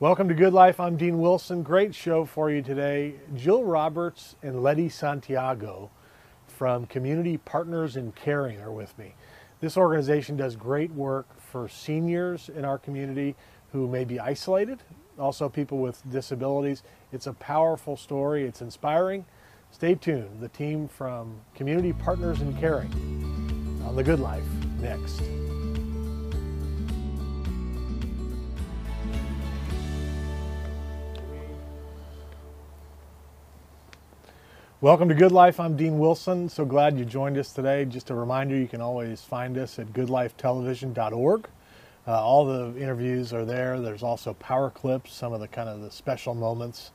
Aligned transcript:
Welcome 0.00 0.28
to 0.28 0.34
Good 0.34 0.52
Life. 0.52 0.78
I'm 0.78 0.96
Dean 0.96 1.18
Wilson. 1.18 1.64
Great 1.64 1.92
show 1.92 2.24
for 2.24 2.52
you 2.52 2.62
today. 2.62 3.14
Jill 3.34 3.64
Roberts 3.64 4.36
and 4.44 4.62
Letty 4.62 4.88
Santiago 4.88 5.90
from 6.46 6.86
Community 6.86 7.36
Partners 7.36 7.96
in 7.96 8.12
Caring 8.12 8.60
are 8.60 8.70
with 8.70 8.96
me. 8.96 9.16
This 9.60 9.76
organization 9.76 10.36
does 10.36 10.54
great 10.54 10.92
work 10.92 11.26
for 11.40 11.68
seniors 11.68 12.48
in 12.48 12.64
our 12.64 12.78
community 12.78 13.34
who 13.72 13.88
may 13.88 14.04
be 14.04 14.20
isolated, 14.20 14.84
also 15.18 15.48
people 15.48 15.78
with 15.78 16.08
disabilities. 16.08 16.84
It's 17.10 17.26
a 17.26 17.32
powerful 17.32 17.96
story, 17.96 18.44
it's 18.44 18.62
inspiring. 18.62 19.26
Stay 19.72 19.96
tuned. 19.96 20.40
The 20.40 20.48
team 20.48 20.86
from 20.86 21.40
Community 21.56 21.92
Partners 21.92 22.40
in 22.40 22.56
Caring 22.56 23.82
on 23.84 23.96
The 23.96 24.04
Good 24.04 24.20
Life 24.20 24.46
next. 24.80 25.22
Welcome 34.80 35.08
to 35.08 35.14
Good 35.16 35.32
Life. 35.32 35.58
I'm 35.58 35.76
Dean 35.76 35.98
Wilson. 35.98 36.48
So 36.48 36.64
glad 36.64 36.96
you 36.96 37.04
joined 37.04 37.36
us 37.36 37.52
today. 37.52 37.84
Just 37.84 38.10
a 38.10 38.14
reminder 38.14 38.56
you 38.56 38.68
can 38.68 38.80
always 38.80 39.22
find 39.22 39.58
us 39.58 39.76
at 39.80 39.92
goodlifetelevision.org. 39.92 41.48
Uh, 42.06 42.22
all 42.22 42.44
the 42.44 42.80
interviews 42.80 43.32
are 43.32 43.44
there. 43.44 43.80
There's 43.80 44.04
also 44.04 44.34
power 44.34 44.70
clips, 44.70 45.12
some 45.12 45.32
of 45.32 45.40
the 45.40 45.48
kind 45.48 45.68
of 45.68 45.80
the 45.80 45.90
special 45.90 46.32
moments 46.32 46.92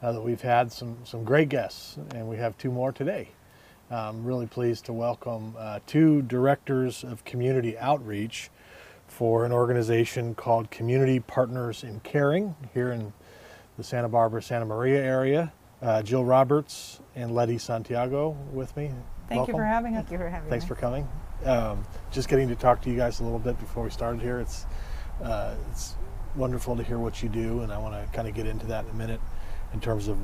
uh, 0.00 0.12
that 0.12 0.20
we've 0.20 0.42
had, 0.42 0.70
some, 0.70 0.98
some 1.02 1.24
great 1.24 1.48
guests, 1.48 1.96
and 2.14 2.28
we 2.28 2.36
have 2.36 2.56
two 2.56 2.70
more 2.70 2.92
today. 2.92 3.30
I'm 3.90 4.24
really 4.24 4.46
pleased 4.46 4.84
to 4.84 4.92
welcome 4.92 5.56
uh, 5.58 5.80
two 5.88 6.22
directors 6.22 7.02
of 7.02 7.24
community 7.24 7.76
outreach 7.76 8.48
for 9.08 9.44
an 9.44 9.50
organization 9.50 10.36
called 10.36 10.70
Community 10.70 11.18
Partners 11.18 11.82
in 11.82 11.98
Caring 11.98 12.54
here 12.72 12.92
in 12.92 13.12
the 13.76 13.82
Santa 13.82 14.08
Barbara, 14.08 14.40
Santa 14.40 14.66
Maria 14.66 15.02
area 15.02 15.52
uh, 15.84 16.02
Jill 16.02 16.24
Roberts 16.24 17.00
and 17.14 17.34
Letty 17.34 17.58
Santiago 17.58 18.30
with 18.52 18.76
me. 18.76 18.90
Thank 19.28 19.38
Welcome. 19.38 19.54
you 19.54 19.60
for 19.60 19.64
having 19.64 19.94
us. 19.96 20.02
Thank 20.04 20.12
you 20.12 20.18
for 20.18 20.28
having 20.28 20.50
Thanks 20.50 20.64
me. 20.64 20.68
for 20.68 20.74
coming. 20.74 21.08
Um, 21.44 21.84
just 22.10 22.28
getting 22.28 22.48
to 22.48 22.56
talk 22.56 22.80
to 22.82 22.90
you 22.90 22.96
guys 22.96 23.20
a 23.20 23.24
little 23.24 23.38
bit 23.38 23.58
before 23.58 23.84
we 23.84 23.90
started 23.90 24.20
here. 24.20 24.40
It's 24.40 24.66
uh, 25.22 25.54
it's 25.70 25.94
wonderful 26.36 26.76
to 26.76 26.82
hear 26.82 26.98
what 26.98 27.22
you 27.22 27.28
do, 27.28 27.60
and 27.60 27.72
I 27.72 27.78
want 27.78 27.94
to 27.94 28.16
kind 28.16 28.26
of 28.26 28.34
get 28.34 28.46
into 28.46 28.66
that 28.66 28.84
in 28.84 28.90
a 28.90 28.94
minute 28.94 29.20
in 29.72 29.80
terms 29.80 30.08
of 30.08 30.18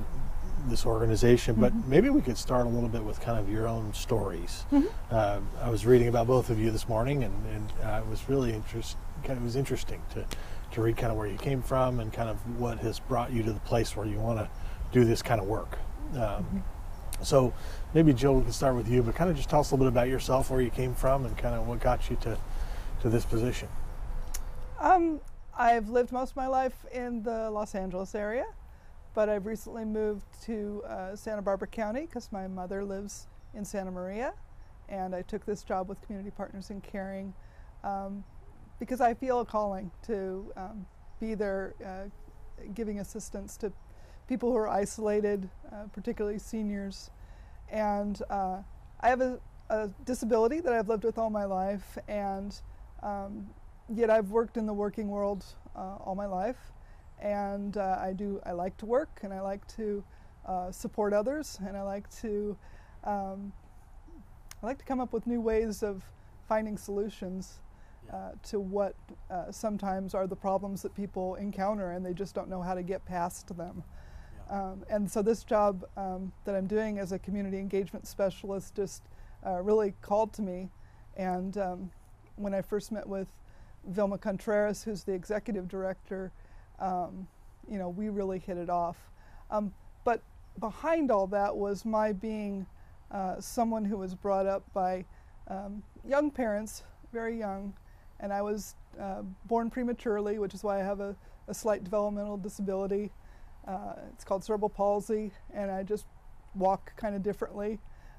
this 0.66 0.84
organization. 0.86 1.56
But 1.56 1.72
Mm-hmm. 1.72 1.90
maybe 1.90 2.10
we 2.10 2.20
could 2.22 2.36
start 2.38 2.66
a 2.66 2.68
little 2.68 2.88
bit 2.88 3.04
with 3.04 3.20
kind 3.20 3.38
of 3.38 3.50
your 3.50 3.68
own 3.68 3.92
stories. 3.94 4.64
Mm-hmm. 4.72 4.86
Uh, 5.10 5.40
I 5.62 5.70
was 5.70 5.86
reading 5.86 6.08
about 6.08 6.26
both 6.26 6.50
of 6.50 6.58
you 6.58 6.70
this 6.70 6.88
morning, 6.88 7.24
and, 7.24 7.34
and 7.54 7.72
uh, 7.84 8.02
it 8.04 8.08
was 8.08 8.28
really 8.28 8.52
interest. 8.52 8.96
kind 9.24 9.38
It 9.38 9.44
was 9.44 9.56
interesting 9.56 10.02
to 10.14 10.24
to 10.72 10.82
read 10.82 10.96
kind 10.96 11.10
of 11.10 11.18
where 11.18 11.26
you 11.26 11.36
came 11.36 11.60
from 11.62 11.98
and 11.98 12.12
kind 12.12 12.30
of 12.30 12.36
what 12.60 12.78
has 12.78 13.00
brought 13.00 13.32
you 13.32 13.42
to 13.42 13.52
the 13.52 13.58
place 13.60 13.96
where 13.96 14.06
you 14.06 14.20
want 14.20 14.38
to 14.38 14.48
do 14.92 15.04
this 15.04 15.22
kind 15.22 15.40
of 15.40 15.46
work. 15.46 15.78
Um, 16.14 16.18
Mm-hmm. 16.20 16.58
so 17.22 17.52
maybe 17.94 18.12
Jill, 18.12 18.34
we 18.34 18.42
can 18.42 18.52
start 18.52 18.74
with 18.74 18.88
you, 18.88 19.02
but 19.02 19.14
kind 19.14 19.30
of 19.30 19.36
just 19.36 19.48
tell 19.50 19.60
us 19.60 19.70
a 19.70 19.74
little 19.74 19.90
bit 19.90 19.92
about 19.92 20.08
yourself, 20.08 20.50
where 20.50 20.60
you 20.60 20.70
came 20.70 20.94
from, 20.94 21.24
and 21.24 21.36
kind 21.38 21.54
of 21.54 21.66
what 21.68 21.80
got 21.80 22.10
you 22.10 22.16
to 22.22 22.36
to 23.02 23.08
this 23.08 23.24
position. 23.24 23.68
Um, 24.78 25.20
I've 25.56 25.88
lived 25.88 26.12
most 26.12 26.30
of 26.30 26.36
my 26.36 26.46
life 26.46 26.74
in 26.92 27.22
the 27.22 27.50
Los 27.50 27.74
Angeles 27.74 28.14
area, 28.14 28.44
but 29.14 29.28
I've 29.28 29.46
recently 29.46 29.84
moved 29.84 30.24
to 30.44 30.82
uh, 30.86 31.16
Santa 31.16 31.42
Barbara 31.42 31.68
County 31.68 32.02
because 32.02 32.30
my 32.32 32.46
mother 32.48 32.84
lives 32.84 33.26
in 33.54 33.64
Santa 33.64 33.90
Maria, 33.90 34.32
and 34.88 35.14
I 35.14 35.22
took 35.22 35.44
this 35.46 35.62
job 35.62 35.88
with 35.88 36.00
Community 36.02 36.30
Partners 36.30 36.70
in 36.70 36.80
Caring 36.80 37.32
um, 37.84 38.24
because 38.78 39.00
I 39.00 39.14
feel 39.14 39.40
a 39.40 39.44
calling 39.44 39.90
to 40.06 40.52
um, 40.56 40.86
be 41.20 41.34
there, 41.34 41.74
uh, 41.84 42.64
giving 42.74 43.00
assistance 43.00 43.56
to 43.58 43.72
people 44.30 44.52
who 44.52 44.56
are 44.56 44.68
isolated, 44.68 45.48
uh, 45.72 45.88
particularly 45.92 46.38
seniors, 46.38 47.10
and 47.68 48.22
uh, 48.30 48.58
I 49.00 49.08
have 49.08 49.20
a, 49.20 49.40
a 49.70 49.90
disability 50.04 50.60
that 50.60 50.72
I've 50.72 50.88
lived 50.88 51.02
with 51.02 51.18
all 51.18 51.30
my 51.30 51.44
life, 51.46 51.98
and 52.06 52.54
um, 53.02 53.48
yet 53.92 54.08
I've 54.08 54.30
worked 54.30 54.56
in 54.56 54.66
the 54.66 54.72
working 54.72 55.08
world 55.08 55.44
uh, 55.74 55.96
all 56.04 56.14
my 56.14 56.26
life, 56.26 56.70
and 57.20 57.76
uh, 57.76 57.98
I 58.00 58.12
do. 58.12 58.40
I 58.46 58.52
like 58.52 58.76
to 58.76 58.86
work, 58.86 59.18
and 59.24 59.34
I 59.34 59.40
like 59.40 59.66
to 59.74 60.04
uh, 60.46 60.70
support 60.70 61.12
others, 61.12 61.58
and 61.66 61.76
I 61.76 61.82
like 61.82 62.08
to. 62.20 62.56
Um, 63.02 63.52
I 64.62 64.66
like 64.66 64.78
to 64.78 64.84
come 64.84 65.00
up 65.00 65.12
with 65.12 65.26
new 65.26 65.40
ways 65.40 65.82
of 65.82 66.04
finding 66.46 66.78
solutions 66.78 67.58
uh, 68.12 68.32
to 68.44 68.60
what 68.60 68.94
uh, 69.28 69.50
sometimes 69.50 70.14
are 70.14 70.28
the 70.28 70.36
problems 70.36 70.82
that 70.82 70.94
people 70.94 71.34
encounter, 71.34 71.90
and 71.90 72.06
they 72.06 72.14
just 72.14 72.32
don't 72.32 72.48
know 72.48 72.62
how 72.62 72.74
to 72.74 72.84
get 72.84 73.04
past 73.04 73.56
them. 73.56 73.82
Um, 74.50 74.84
and 74.90 75.08
so 75.08 75.22
this 75.22 75.44
job 75.44 75.84
um, 75.96 76.32
that 76.44 76.56
I'm 76.56 76.66
doing 76.66 76.98
as 76.98 77.12
a 77.12 77.18
community 77.18 77.58
engagement 77.58 78.06
specialist 78.06 78.74
just 78.74 79.02
uh, 79.46 79.60
really 79.62 79.94
called 80.02 80.32
to 80.34 80.42
me. 80.42 80.68
And 81.16 81.56
um, 81.56 81.90
when 82.36 82.52
I 82.52 82.60
first 82.60 82.90
met 82.90 83.08
with 83.08 83.28
Vilma 83.86 84.18
Contreras, 84.18 84.82
who's 84.82 85.04
the 85.04 85.12
executive 85.12 85.68
director, 85.68 86.32
um, 86.80 87.28
you 87.70 87.78
know, 87.78 87.88
we 87.88 88.08
really 88.08 88.40
hit 88.40 88.56
it 88.56 88.68
off. 88.68 88.96
Um, 89.50 89.72
but 90.04 90.20
behind 90.58 91.12
all 91.12 91.28
that 91.28 91.56
was 91.56 91.84
my 91.84 92.12
being 92.12 92.66
uh, 93.12 93.40
someone 93.40 93.84
who 93.84 93.98
was 93.98 94.14
brought 94.14 94.46
up 94.46 94.64
by 94.72 95.04
um, 95.48 95.82
young 96.06 96.30
parents, 96.30 96.82
very 97.12 97.38
young, 97.38 97.72
and 98.18 98.32
I 98.32 98.42
was 98.42 98.74
uh, 99.00 99.22
born 99.46 99.70
prematurely, 99.70 100.38
which 100.38 100.54
is 100.54 100.64
why 100.64 100.80
I 100.80 100.82
have 100.82 101.00
a, 101.00 101.14
a 101.48 101.54
slight 101.54 101.84
developmental 101.84 102.36
disability. 102.36 103.10
Uh, 103.66 103.94
it's 104.12 104.24
called 104.24 104.44
cerebral 104.44 104.68
palsy, 104.68 105.32
and 105.52 105.70
I 105.70 105.82
just 105.82 106.06
walk 106.54 106.96
kind 106.96 107.14
of 107.14 107.22
differently 107.22 107.78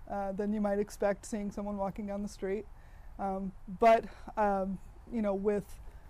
uh, 0.10 0.32
than 0.32 0.54
you 0.54 0.62
might 0.62 0.80
expect 0.80 1.26
seeing 1.26 1.52
someone 1.52 1.78
walking 1.78 2.06
down 2.06 2.22
the 2.22 2.30
street. 2.30 2.66
Um, 3.20 3.52
but 3.80 4.06
um, 4.38 4.80
you 5.12 5.22
know, 5.22 5.34
with 5.34 5.66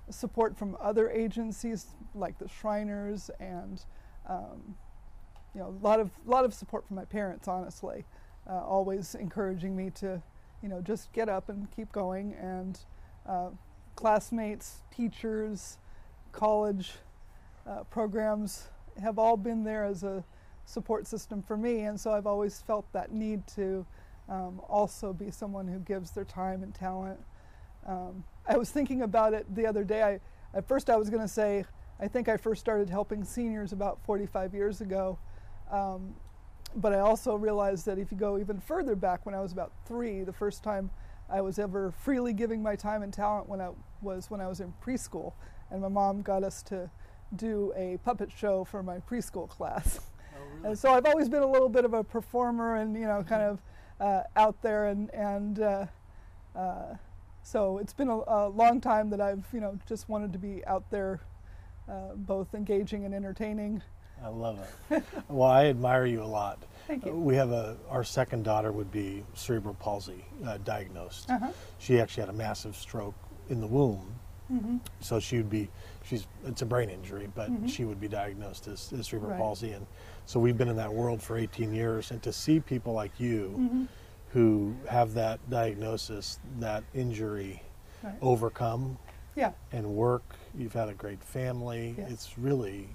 support 0.10 0.58
from 0.58 0.78
other 0.80 1.10
agencies 1.10 1.88
like 2.14 2.38
the 2.38 2.48
Shriners 2.48 3.30
and 3.40 3.84
um, 4.28 4.76
you 5.54 5.62
know, 5.62 5.68
a 5.68 5.86
lot 5.86 6.00
of 6.00 6.12
lot 6.26 6.46
of 6.46 6.54
support 6.54 6.88
from 6.88 6.96
my 6.96 7.06
parents, 7.06 7.48
honestly, 7.48 8.06
uh, 8.50 8.64
always 8.64 9.16
encouraging 9.16 9.76
me 9.76 9.90
to, 9.92 10.22
you 10.62 10.70
know, 10.70 10.82
just 10.82 11.12
get 11.14 11.30
up 11.30 11.50
and 11.50 11.70
keep 11.72 11.92
going. 11.92 12.34
And 12.34 12.80
uh, 13.28 13.50
classmates, 13.96 14.82
teachers, 14.96 15.78
college 16.32 16.94
uh, 17.68 17.84
programs 17.84 18.70
have 19.00 19.20
all 19.20 19.38
been 19.38 19.64
there 19.64 19.84
as 19.84 20.04
a 20.04 20.24
support 20.66 21.08
system 21.08 21.42
for 21.42 21.58
me, 21.58 21.82
and 21.82 22.00
so 22.00 22.12
I've 22.12 22.28
always 22.28 22.62
felt 22.62 22.92
that 22.94 23.12
need 23.12 23.46
to 23.56 23.86
um, 24.30 24.62
also 24.68 25.14
be 25.14 25.32
someone 25.32 25.68
who 25.68 25.80
gives 25.80 26.12
their 26.12 26.26
time 26.26 26.64
and 26.64 26.74
talent. 26.74 27.20
Um, 27.86 28.24
I 28.48 28.58
was 28.58 28.70
thinking 28.72 29.02
about 29.02 29.34
it 29.34 29.54
the 29.54 29.66
other 29.66 29.84
day. 29.84 30.04
I, 30.04 30.20
at 30.58 30.68
first, 30.68 30.90
I 30.90 30.96
was 30.96 31.10
going 31.10 31.22
to 31.22 31.28
say 31.28 31.66
I 32.00 32.08
think 32.08 32.28
I 32.28 32.38
first 32.38 32.62
started 32.62 32.90
helping 32.90 33.24
seniors 33.24 33.74
about 33.74 34.00
45 34.06 34.56
years 34.56 34.82
ago, 34.82 35.20
um, 35.70 36.16
but 36.76 36.94
I 36.94 37.00
also 37.00 37.36
realized 37.36 37.86
that 37.86 38.00
if 38.00 38.12
you 38.12 38.18
go 38.18 38.40
even 38.40 38.60
further 38.60 38.96
back, 38.96 39.26
when 39.26 39.36
I 39.36 39.40
was 39.40 39.52
about 39.52 39.72
three, 39.86 40.24
the 40.24 40.34
first 40.34 40.64
time 40.64 40.90
I 41.30 41.42
was 41.42 41.60
ever 41.60 41.92
freely 41.92 42.34
giving 42.34 42.64
my 42.64 42.76
time 42.76 43.04
and 43.04 43.14
talent 43.14 43.48
when 43.48 43.62
I 43.62 43.70
was 44.02 44.32
when 44.32 44.42
I 44.42 44.48
was 44.48 44.62
in 44.62 44.74
preschool, 44.84 45.34
and 45.70 45.82
my 45.82 45.90
mom 45.90 46.24
got 46.24 46.44
us 46.44 46.64
to 46.64 46.90
do 47.36 47.74
a 47.76 47.98
puppet 48.04 48.30
show 48.36 48.64
for 48.64 48.84
my 48.84 49.00
preschool 49.00 49.50
class. 49.50 50.00
And 50.64 50.78
so 50.78 50.94
I've 50.94 51.06
always 51.06 51.28
been 51.28 51.42
a 51.42 51.50
little 51.50 51.70
bit 51.70 51.86
of 51.86 51.94
a 51.94 52.04
performer 52.04 52.76
and 52.76 52.96
you 52.96 53.08
know 53.08 53.24
kind 53.28 53.42
of 53.42 53.62
uh, 54.00 54.24
out 54.36 54.62
there 54.62 54.88
and 54.88 55.10
and 55.12 55.60
uh, 55.60 55.86
uh, 56.56 56.96
so 57.42 57.80
it's 57.80 57.94
been 57.94 58.10
a, 58.10 58.18
a, 58.28 58.50
long 58.50 58.80
time 58.80 59.10
that 59.10 59.22
I've 59.22 59.46
you 59.54 59.60
know 59.60 59.80
just 59.88 60.08
wanted 60.10 60.34
to 60.34 60.40
be 60.40 60.64
out 60.66 60.90
there, 60.92 61.20
uh, 61.90 62.14
both 62.16 62.54
engaging 62.54 63.06
and 63.06 63.14
entertaining. 63.14 63.82
I 64.24 64.28
love 64.28 64.60
it. 64.92 65.04
well, 65.30 65.50
I 65.50 65.66
admire 65.66 66.06
you 66.06 66.22
a 66.22 66.26
lot. 66.26 66.60
Thank 66.88 67.06
you. 67.06 67.12
Uh, 67.12 67.16
We 67.16 67.36
have 67.36 67.52
a 67.52 67.78
our 67.90 68.04
second 68.04 68.44
daughter 68.44 68.72
would 68.72 68.92
be 68.92 69.24
cerebral 69.34 69.76
palsy 69.76 70.26
uh, 70.46 70.58
diagnosed. 70.64 71.32
Uh-huh. 71.32 71.52
She 71.80 72.00
actually 72.00 72.22
had 72.22 72.30
a 72.30 72.38
massive 72.38 72.76
stroke 72.76 73.16
in 73.50 73.62
the 73.62 73.68
womb, 73.68 74.16
Mm-hmm. 74.52 74.78
so 75.00 75.20
she 75.20 75.38
would 75.38 75.50
be 75.50 75.70
she's 76.12 76.28
it's 76.46 76.62
a 76.62 76.66
brain 76.66 76.90
injury, 76.90 77.30
but 77.34 77.50
Mhm. 77.50 77.70
she 77.70 77.86
would 77.86 78.00
be 78.02 78.10
diagnosed 78.10 78.68
as, 78.68 78.92
as 78.92 79.08
cerebral 79.08 79.32
Right. 79.32 79.40
palsy, 79.40 79.72
and 79.72 79.88
so 80.26 80.40
we've 80.42 80.58
been 80.58 80.68
in 80.68 80.76
that 80.76 80.94
world 80.94 81.22
for 81.24 81.38
18 81.38 81.74
years, 81.74 82.12
and 82.12 82.22
to 82.24 82.34
see 82.34 82.60
people 82.60 82.92
like 82.94 83.18
you 83.20 83.56
Mm-hmm. 83.58 83.86
who 84.34 84.76
have 84.90 85.14
that 85.14 85.40
diagnosis, 85.50 86.40
that 86.60 86.84
injury, 86.94 87.64
Right. 88.04 88.16
overcome 88.22 88.98
Yeah. 89.36 89.54
and 89.72 89.96
work. 89.96 90.36
You've 90.54 90.74
had 90.74 90.90
a 90.90 90.94
great 90.94 91.24
family. 91.24 91.96
Yes. 91.98 92.12
It's 92.12 92.38
really 92.38 92.90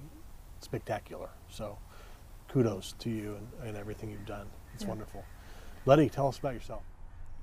spectacular. 0.61 1.31
So 1.49 1.79
kudos 2.49 2.93
to 2.99 3.09
you 3.11 3.37
and, 3.37 3.69
and 3.69 3.77
everything 3.77 4.11
you've 4.11 4.27
done. 4.27 4.47
It's 4.75 4.83
Yeah. 4.83 4.91
wonderful. 4.91 5.25
Letty, 5.87 6.09
tell 6.11 6.27
us 6.29 6.39
about 6.39 6.53
yourself. 6.55 6.83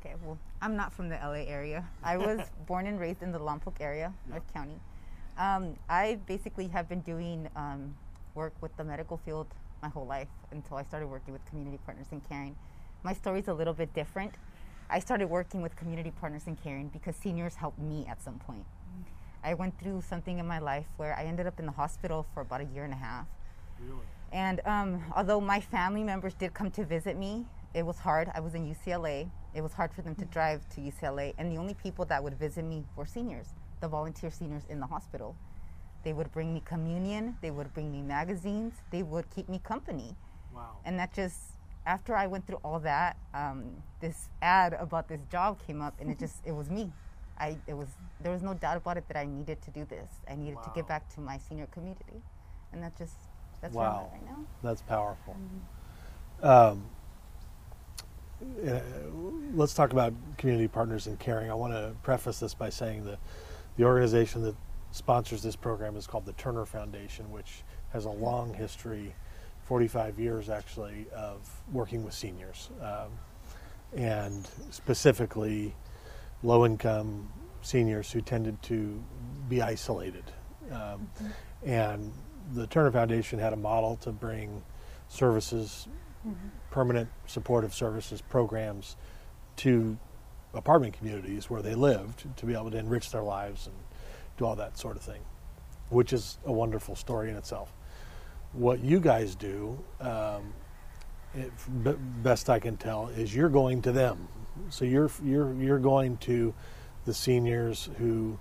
Okay, 0.01 0.15
well, 0.23 0.37
I'm 0.61 0.75
not 0.75 0.91
from 0.91 1.07
the 1.09 1.15
LA 1.15 1.45
area. 1.47 1.87
I 2.03 2.17
was 2.17 2.41
born 2.67 2.85
and 2.85 2.99
raised 2.99 3.23
in 3.23 3.31
the 3.31 3.39
Lompoc 3.39 3.79
area, 3.79 4.13
North 4.27 4.45
County. 4.53 4.79
Um, 5.37 5.75
I 5.89 6.19
basically 6.27 6.67
have 6.67 6.87
been 6.87 7.01
doing 7.01 7.49
um, 7.55 7.95
work 8.35 8.53
with 8.61 8.75
the 8.77 8.83
medical 8.83 9.17
field 9.17 9.47
my 9.81 9.89
whole 9.89 10.05
life 10.05 10.27
until 10.51 10.77
I 10.77 10.83
started 10.83 11.07
working 11.07 11.33
with 11.33 11.45
Community 11.45 11.79
Partners 11.85 12.07
in 12.11 12.21
Caring. 12.21 12.55
My 13.03 13.13
story's 13.13 13.47
a 13.47 13.53
little 13.53 13.73
bit 13.73 13.93
different. 13.93 14.33
I 14.89 14.99
started 14.99 15.27
working 15.27 15.61
with 15.61 15.75
Community 15.75 16.11
Partners 16.11 16.43
in 16.47 16.55
Caring 16.55 16.89
because 16.89 17.15
seniors 17.15 17.55
helped 17.55 17.79
me 17.79 18.05
at 18.07 18.21
some 18.21 18.39
point. 18.39 18.65
I 19.43 19.55
went 19.55 19.77
through 19.79 20.03
something 20.07 20.39
in 20.39 20.47
my 20.47 20.59
life 20.59 20.85
where 20.97 21.15
I 21.15 21.25
ended 21.25 21.47
up 21.47 21.59
in 21.59 21.65
the 21.65 21.71
hospital 21.71 22.25
for 22.33 22.41
about 22.41 22.61
a 22.61 22.65
year 22.65 22.85
and 22.85 22.93
a 22.93 22.97
half. 22.97 23.27
Really? 23.79 23.99
And 24.31 24.61
um, 24.65 25.03
although 25.15 25.41
my 25.41 25.59
family 25.59 26.03
members 26.03 26.33
did 26.33 26.53
come 26.53 26.71
to 26.71 26.85
visit 26.85 27.17
me, 27.17 27.45
it 27.73 27.85
was 27.85 27.97
hard. 27.97 28.31
I 28.33 28.39
was 28.39 28.53
in 28.53 28.73
UCLA. 28.73 29.29
It 29.53 29.61
was 29.61 29.73
hard 29.73 29.91
for 29.93 30.01
them 30.01 30.15
to 30.15 30.25
drive 30.25 30.67
to 30.69 30.81
UCLA. 30.81 31.33
And 31.37 31.51
the 31.51 31.57
only 31.59 31.73
people 31.73 32.05
that 32.05 32.23
would 32.23 32.39
visit 32.39 32.63
me 32.63 32.85
were 32.95 33.05
seniors, 33.05 33.47
the 33.83 33.87
volunteer 33.89 34.31
seniors 34.31 34.63
in 34.69 34.79
the 34.79 34.87
hospital. 34.87 35.35
They 36.03 36.13
would 36.13 36.31
bring 36.31 36.53
me 36.53 36.61
communion, 36.65 37.37
they 37.41 37.51
would 37.51 37.73
bring 37.73 37.91
me 37.91 38.01
magazines, 38.01 38.73
they 38.91 39.03
would 39.03 39.29
keep 39.29 39.49
me 39.49 39.59
company. 39.59 40.15
Wow. 40.55 40.77
And 40.85 40.97
that 40.99 41.13
just, 41.13 41.37
after 41.85 42.15
I 42.15 42.27
went 42.27 42.47
through 42.47 42.61
all 42.63 42.79
that, 42.79 43.17
um, 43.33 43.65
this 43.99 44.29
ad 44.41 44.73
about 44.73 45.09
this 45.09 45.19
job 45.29 45.59
came 45.67 45.81
up 45.81 45.95
and 45.99 46.09
it 46.09 46.17
just, 46.17 46.37
it 46.45 46.53
was 46.53 46.69
me. 46.69 46.93
I, 47.37 47.57
it 47.67 47.73
was, 47.73 47.89
there 48.21 48.31
was 48.31 48.41
no 48.41 48.53
doubt 48.53 48.77
about 48.77 48.95
it 48.95 49.05
that 49.09 49.17
I 49.17 49.25
needed 49.25 49.61
to 49.63 49.71
do 49.71 49.83
this. 49.83 50.09
I 50.29 50.35
needed 50.35 50.63
to 50.63 50.71
give 50.73 50.87
back 50.87 51.13
to 51.15 51.19
my 51.19 51.37
senior 51.37 51.65
community. 51.67 52.21
And 52.71 52.81
that 52.83 52.97
just, 52.97 53.17
that's 53.61 53.75
Wow. 53.75 54.09
at 54.13 54.13
right 54.13 54.25
now. 54.25 54.45
That's 54.61 54.81
powerful. 54.81 55.35
Um, 56.41 56.85
uh, 58.65 58.79
let's 59.53 59.73
talk 59.73 59.91
about 59.91 60.13
community 60.37 60.67
partners 60.69 61.07
and 61.07 61.19
caring. 61.19 61.51
I 61.51 61.53
want 61.53 61.73
to 61.73 61.95
preface 62.01 62.39
this 62.39 62.53
by 62.53 62.69
saying 62.69 63.05
that 63.05 63.19
the 63.77 63.83
organization 63.83 64.43
that 64.43 64.55
sponsors 64.91 65.41
this 65.41 65.55
program 65.55 65.95
is 65.95 66.05
called 66.07 66.25
the 66.25 66.33
Turner 66.33 66.65
Foundation, 66.65 67.31
which 67.31 67.63
has 67.91 68.05
a 68.05 68.09
long 68.09 68.53
history, 68.53 69.15
45 69.65 70.19
years 70.19 70.49
actually, 70.49 71.07
of 71.15 71.49
working 71.71 72.03
with 72.03 72.13
seniors, 72.13 72.69
um, 72.81 73.09
and 73.95 74.47
specifically 74.69 75.75
low 76.43 76.65
income 76.65 77.31
seniors 77.61 78.11
who 78.11 78.21
tended 78.21 78.61
to 78.63 79.01
be 79.49 79.61
isolated. 79.61 80.25
Um, 80.71 81.09
And 81.65 82.11
the 82.53 82.67
Turner 82.67 82.91
Foundation 82.91 83.39
had 83.39 83.53
a 83.53 83.57
model 83.57 83.95
to 83.97 84.11
bring 84.11 84.63
services, 85.07 85.87
permanent 86.71 87.09
supportive 87.25 87.73
services 87.73 88.21
programs 88.21 88.97
to 89.57 89.97
apartment 90.53 90.93
communities 90.97 91.49
where 91.49 91.61
they 91.61 91.75
lived 91.75 92.25
to 92.37 92.45
be 92.45 92.53
able 92.53 92.71
to 92.71 92.77
enrich 92.77 93.11
their 93.11 93.23
lives 93.23 93.67
and 93.67 93.75
do 94.37 94.45
all 94.45 94.55
that 94.55 94.77
sort 94.77 94.95
of 94.95 95.01
thing, 95.03 95.21
which 95.89 96.13
is 96.13 96.37
a 96.45 96.51
wonderful 96.51 96.95
story 96.95 97.29
in 97.29 97.35
itself. 97.35 97.73
What 98.53 98.79
you 98.83 98.99
guys 98.99 99.35
do, 99.35 99.77
um, 99.99 100.53
it, 101.33 101.51
b- 101.83 101.95
best 102.21 102.49
I 102.49 102.59
can 102.59 102.77
tell, 102.77 103.07
is 103.09 103.35
you're 103.35 103.49
going 103.49 103.81
to 103.83 103.91
them. 103.91 104.27
So 104.69 104.85
you're 104.85 105.09
you're 105.23 105.53
you're 105.55 105.79
going 105.79 106.17
to 106.17 106.53
the 107.05 107.13
seniors 107.13 107.89
who 107.97 108.37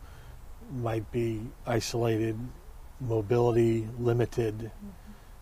might 0.74 1.10
be 1.10 1.40
isolated, 1.66 2.38
mobility 3.00 3.88
limited, 3.98 4.70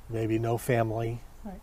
maybe 0.08 0.38
no 0.38 0.56
family, 0.56 1.20
Right. 1.44 1.60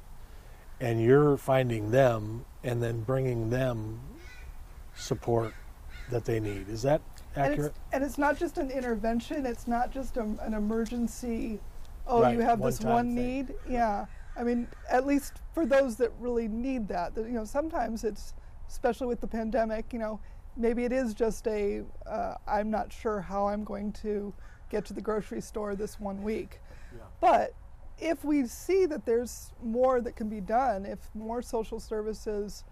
and 0.82 1.02
you're 1.02 1.38
finding 1.38 1.92
them 1.92 2.44
and 2.64 2.84
then 2.84 3.02
bringing 3.02 3.50
them 3.50 4.00
support 4.98 5.54
that 6.10 6.26
they 6.26 6.40
need. 6.40 6.70
Is 6.70 6.82
that 6.84 7.02
And 7.36 7.52
accurate? 7.54 7.72
it's, 7.72 7.80
and 7.94 8.04
it's 8.04 8.18
not 8.18 8.38
just 8.38 8.58
an 8.58 8.72
intervention. 8.72 9.46
It's 9.46 9.68
not 9.68 9.92
just 9.92 10.18
a, 10.18 10.22
an 10.42 10.54
emergency. 10.54 11.60
Oh, 12.08 12.22
Right, 12.22 12.36
you 12.36 12.42
have 12.42 12.62
this 12.62 12.80
one-time 12.80 12.94
one 12.94 13.16
thing. 13.16 13.38
need. 13.38 13.56
Yeah. 13.70 14.06
I 14.36 14.44
mean, 14.44 14.68
at 14.90 15.06
least 15.06 15.34
for 15.54 15.66
those 15.66 15.96
that 15.98 16.12
really 16.20 16.48
need 16.48 16.88
that. 16.90 17.16
that, 17.16 17.26
You 17.26 17.34
know, 17.34 17.46
sometimes 17.46 18.04
it's, 18.04 18.34
especially 18.70 19.08
with 19.08 19.20
the 19.20 19.28
pandemic. 19.28 19.92
You 19.92 20.00
know, 20.00 20.20
maybe 20.56 20.84
it 20.86 20.92
is 20.92 21.14
just 21.14 21.48
a. 21.48 21.84
Uh, 22.06 22.36
I'm 22.48 22.70
not 22.70 22.92
sure 22.94 23.20
how 23.22 23.48
I'm 23.48 23.64
going 23.64 23.92
to 23.94 24.34
get 24.70 24.86
to 24.86 24.94
the 24.94 25.02
grocery 25.02 25.42
store 25.42 25.76
this 25.76 26.00
one 26.00 26.22
week. 26.24 26.60
Yeah. 26.94 27.02
But 27.20 27.54
if 28.00 28.24
we 28.24 28.46
see 28.46 28.86
that 28.86 29.06
there's 29.06 29.52
more 29.64 30.02
that 30.02 30.16
can 30.16 30.30
be 30.30 30.40
done, 30.40 30.86
if 30.86 31.00
more 31.16 31.42
social 31.42 31.80
services 31.80 32.64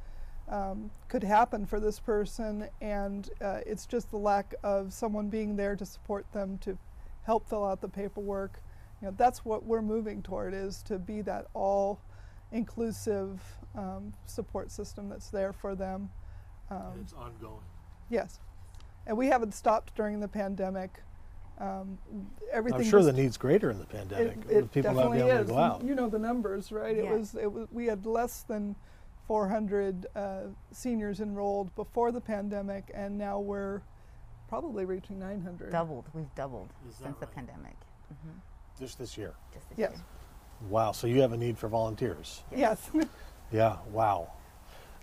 um, 0.50 0.92
could 1.08 1.24
happen 1.24 1.66
for 1.66 1.80
this 1.80 2.00
person, 2.00 2.68
and 2.82 3.30
uh, 3.42 3.60
it's 3.66 3.86
just 3.86 4.12
the 4.12 4.18
lack 4.18 4.54
of 4.64 4.94
someone 4.94 5.30
being 5.30 5.56
there 5.56 5.76
to 5.76 5.86
support 5.86 6.26
them 6.34 6.58
to 6.60 6.78
help 7.24 7.50
fill 7.50 7.66
out 7.66 7.82
the 7.82 7.88
paperwork. 7.88 8.62
You 9.02 9.08
know, 9.08 9.16
that's 9.18 9.44
what 9.44 9.66
we're 9.66 9.82
moving 9.82 10.22
toward 10.22 10.54
is 10.54 10.82
to 10.84 11.00
be 11.00 11.22
that 11.22 11.48
all 11.54 12.00
inclusive 12.52 13.42
um, 13.76 14.14
support 14.26 14.72
system 14.72 15.10
that's 15.10 15.30
there 15.30 15.52
for 15.52 15.76
them. 15.76 16.10
Um, 16.70 17.00
it's 17.02 17.14
ongoing. 17.14 17.62
yes, 18.10 18.40
and 19.08 19.18
we 19.18 19.28
haven't 19.28 19.54
stopped 19.54 19.96
during 19.96 20.20
the 20.20 20.28
pandemic. 20.28 21.02
Um, 21.58 21.98
everything. 22.52 22.82
I'm 22.82 22.88
sure 22.88 23.00
just- 23.00 23.16
the 23.16 23.22
need's 23.22 23.38
greater 23.38 23.72
in 23.72 23.80
the 23.80 23.86
pandemic. 23.86 24.38
it, 24.50 24.64
with 24.64 24.72
people 24.72 24.94
not 24.94 24.98
definitely 24.98 25.18
being 25.20 25.30
able 25.30 25.42
is. 25.42 25.48
to 25.48 25.54
go 25.54 25.60
out. 25.60 25.84
You 25.84 25.96
know 25.96 26.10
the 26.10 26.20
numbers, 26.20 26.72
right? 26.72 26.96
It 26.96 27.08
was 27.08 27.36
it 27.36 27.52
was 27.52 27.68
we 27.72 27.86
had 27.86 28.06
less 28.06 28.42
than 28.44 28.76
400 29.28 30.06
uh, 30.16 30.40
seniors 30.72 31.20
enrolled 31.20 31.74
before 31.76 32.12
the 32.12 32.22
pandemic, 32.22 32.92
and 32.94 33.18
now 33.18 33.40
we're 33.40 33.82
probably 34.48 34.86
reaching 34.86 35.20
900. 35.20 35.72
Doubled. 35.72 36.06
We've 36.14 36.34
doubled 36.36 36.70
Is 36.90 36.98
that 36.98 37.04
since 37.06 37.18
the 37.20 37.26
right? 37.26 37.36
pandemic. 37.36 37.76
hmm 38.24 38.30
Just 38.80 39.00
this 39.00 39.18
year. 39.18 39.34
Just 39.54 39.70
this 39.70 39.80
Yes. 39.80 39.92
year. 39.94 40.02
Wow. 40.70 40.92
So 40.92 41.08
you 41.08 41.22
have 41.22 41.34
a 41.34 41.38
need 41.38 41.58
for 41.58 41.68
volunteers. 41.68 42.44
Yes, 42.56 42.90
and 42.94 43.10
Yeah. 43.52 43.78
Wow. 43.92 44.30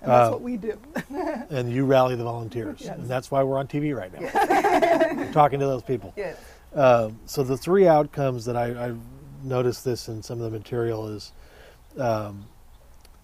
that's 0.01 0.29
Uh, 0.29 0.33
what 0.33 0.43
we 0.43 0.57
do. 0.57 0.79
And 1.51 1.71
you 1.73 1.85
rally 1.85 2.15
the 2.15 2.25
volunteers, 2.25 2.79
Yes. 2.81 2.97
and 2.99 3.09
that's 3.09 3.31
why 3.31 3.43
we're 3.43 3.59
on 3.59 3.67
TV 3.67 3.95
right 3.97 4.13
now. 4.13 4.21
We're 5.17 5.33
talking 5.33 5.59
to 5.61 5.67
those 5.67 5.83
people. 5.83 6.13
Yes. 6.17 6.39
Um, 6.75 7.19
so 7.27 7.43
the 7.43 7.57
three 7.57 7.87
outcomes 7.87 8.45
that 8.47 8.57
I, 8.57 8.87
I've 8.87 9.01
noticed 9.43 9.85
this 9.85 10.09
in 10.09 10.23
some 10.23 10.41
of 10.41 10.51
the 10.51 10.57
material 10.57 11.09
is 11.09 11.33
um, 11.99 12.47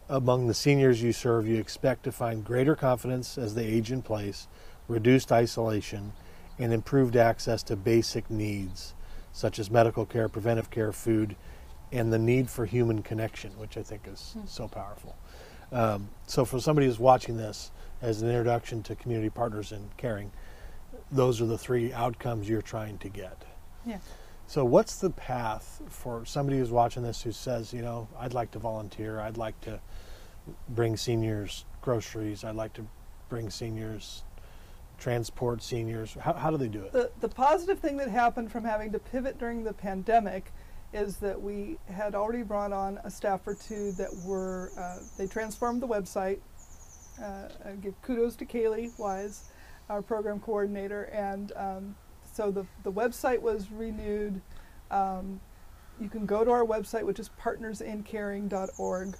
among 0.09 0.47
the 0.47 0.55
seniors 0.55 1.03
you 1.03 1.13
serve, 1.13 1.47
you 1.47 1.57
expect 1.57 2.05
to 2.05 2.13
find 2.13 2.45
greater 2.45 2.75
confidence 2.75 3.37
as 3.37 3.55
they 3.55 3.67
age 3.67 3.93
in 3.93 4.03
place, 4.03 4.49
reduced 4.89 5.31
isolation, 5.31 6.13
and 6.59 6.73
improved 6.73 7.17
access 7.17 7.63
to 7.65 7.77
basic 7.77 8.31
needs 8.31 8.95
such 9.33 9.59
as 9.59 9.71
medical 9.71 10.05
care, 10.05 10.29
preventive 10.29 10.71
care, 10.71 10.93
food, 10.93 11.37
and 11.93 12.13
the 12.13 12.19
need 12.19 12.51
for 12.51 12.67
human 12.67 13.03
connection, 13.03 13.57
which 13.59 13.77
I 13.77 13.83
think 13.83 14.03
is 14.07 14.37
so 14.47 14.67
powerful. 14.67 15.17
Um, 15.71 16.09
so 16.27 16.45
for 16.45 16.61
somebody 16.61 16.87
who's 16.87 16.99
watching 16.99 17.37
this 17.37 17.71
as 18.03 18.23
an 18.23 18.29
introduction 18.29 18.83
to 18.85 18.97
community 18.97 19.31
partners 19.31 19.71
and 19.71 19.97
caring, 19.97 20.33
those 21.13 21.41
are 21.41 21.47
the 21.47 21.59
three 21.59 21.93
outcomes 21.93 22.49
you're 22.49 22.63
trying 22.63 22.99
to 22.99 23.09
get. 23.09 23.45
yeah. 23.87 23.99
So, 24.49 24.65
what's 24.65 24.97
the 24.97 25.11
path 25.11 25.83
for 25.91 26.25
somebody 26.25 26.57
who's 26.57 26.71
watching 26.71 27.03
this 27.03 27.21
who 27.21 27.33
says, 27.33 27.75
you 27.75 27.83
know, 27.83 28.09
I'd 28.19 28.33
like 28.33 28.51
to 28.53 28.59
volunteer, 28.59 29.21
I'd 29.21 29.37
like 29.37 29.61
to 29.61 29.79
bring 30.69 30.97
seniors 30.97 31.65
groceries, 31.81 32.45
I'd 32.45 32.57
like 32.57 32.73
to 32.75 32.87
bring 33.29 33.51
seniors, 33.51 34.25
transport 34.99 35.63
seniors? 35.63 36.15
How, 36.15 36.33
how 36.33 36.51
do 36.51 36.57
they 36.57 36.69
do 36.69 36.83
it? 36.83 36.93
The, 36.93 37.11
the 37.21 37.29
positive 37.29 37.79
thing 37.79 37.97
that 37.99 38.09
happened 38.09 38.51
from 38.51 38.65
having 38.65 38.93
to 38.93 38.99
pivot 38.99 39.39
during 39.39 39.65
the 39.65 39.73
pandemic 39.73 40.53
is 40.93 41.19
that 41.19 41.41
we 41.41 41.79
had 41.87 42.15
already 42.15 42.43
brought 42.43 42.73
on 42.73 42.99
a 43.05 43.11
staff 43.11 43.47
or 43.47 43.55
two 43.55 43.93
that 43.93 44.11
were, 44.25 44.73
uh, 44.79 44.99
they 45.17 45.27
transformed 45.27 45.83
the 45.83 45.89
website. 45.89 46.39
Uh, 47.23 47.49
I 47.65 47.73
give 47.73 48.01
kudos 48.03 48.37
to 48.37 48.47
Kaylee 48.47 48.99
Wise, 48.99 49.51
our 49.91 50.03
program 50.03 50.41
coordinator. 50.41 51.05
And 51.05 51.53
um, 51.57 51.97
so 52.33 52.51
the, 52.51 52.65
the 52.85 52.93
website 52.93 53.41
was 53.41 53.71
renewed. 53.71 54.41
Um, 54.91 55.41
you 56.01 56.09
can 56.09 56.27
go 56.27 56.45
to 56.45 56.51
our 56.51 56.65
website, 56.65 57.03
which 57.03 57.19
is 57.19 57.31
partnersincaring.org, 57.41 59.17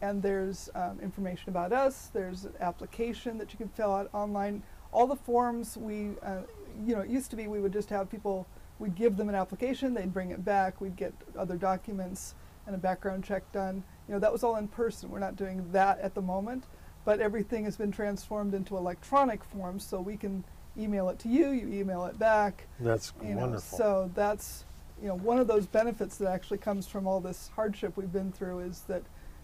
and 0.00 0.22
there's 0.22 0.70
um, 0.74 0.98
information 1.02 1.50
about 1.50 1.72
us. 1.72 2.10
There's 2.12 2.44
an 2.44 2.54
application 2.60 3.38
that 3.38 3.52
you 3.52 3.58
can 3.58 3.68
fill 3.68 3.92
out 3.92 4.08
online. 4.12 4.62
All 4.92 5.06
the 5.06 5.16
forms 5.16 5.76
we, 5.76 6.10
uh, 6.22 6.40
you 6.86 6.94
know, 6.94 7.02
it 7.02 7.10
used 7.10 7.30
to 7.30 7.36
be 7.36 7.46
we 7.48 7.60
would 7.60 7.72
just 7.72 7.90
have 7.90 8.10
people, 8.10 8.46
we'd 8.78 8.94
give 8.94 9.16
them 9.16 9.28
an 9.28 9.34
application, 9.34 9.94
they'd 9.94 10.12
bring 10.12 10.30
it 10.30 10.44
back, 10.44 10.80
we'd 10.80 10.96
get 10.96 11.12
other 11.36 11.56
documents 11.56 12.34
and 12.66 12.74
a 12.74 12.78
background 12.78 13.24
check 13.24 13.50
done. 13.52 13.82
You 14.06 14.14
know, 14.14 14.20
that 14.20 14.32
was 14.32 14.44
all 14.44 14.56
in 14.56 14.68
person. 14.68 15.10
We're 15.10 15.18
not 15.18 15.36
doing 15.36 15.66
that 15.72 15.98
at 16.00 16.14
the 16.14 16.22
moment, 16.22 16.64
but 17.04 17.20
everything 17.20 17.64
has 17.64 17.76
been 17.76 17.90
transformed 17.92 18.54
into 18.54 18.76
electronic 18.76 19.42
forms, 19.44 19.84
so 19.84 20.00
we 20.00 20.16
can 20.16 20.44
email 20.78 21.08
it 21.08 21.18
to 21.18 21.28
you, 21.28 21.50
you 21.50 21.68
email 21.72 22.04
it 22.06 22.18
back. 22.18 22.66
That's 22.80 23.12
You 23.22 23.34
know, 23.34 23.40
wonderful. 23.42 23.78
so 23.78 24.10
that's 24.14 24.64
you 25.02 25.08
know 25.08 25.16
one 25.16 25.38
of 25.38 25.46
those 25.46 25.66
benefits 25.66 26.16
that 26.18 26.28
actually 26.32 26.58
comes 26.58 26.86
from 26.86 27.06
all 27.06 27.20
this 27.20 27.50
hardship 27.54 27.96
we've 27.96 28.12
been 28.12 28.32
through 28.32 28.60
is 28.60 28.80
that 28.88 29.02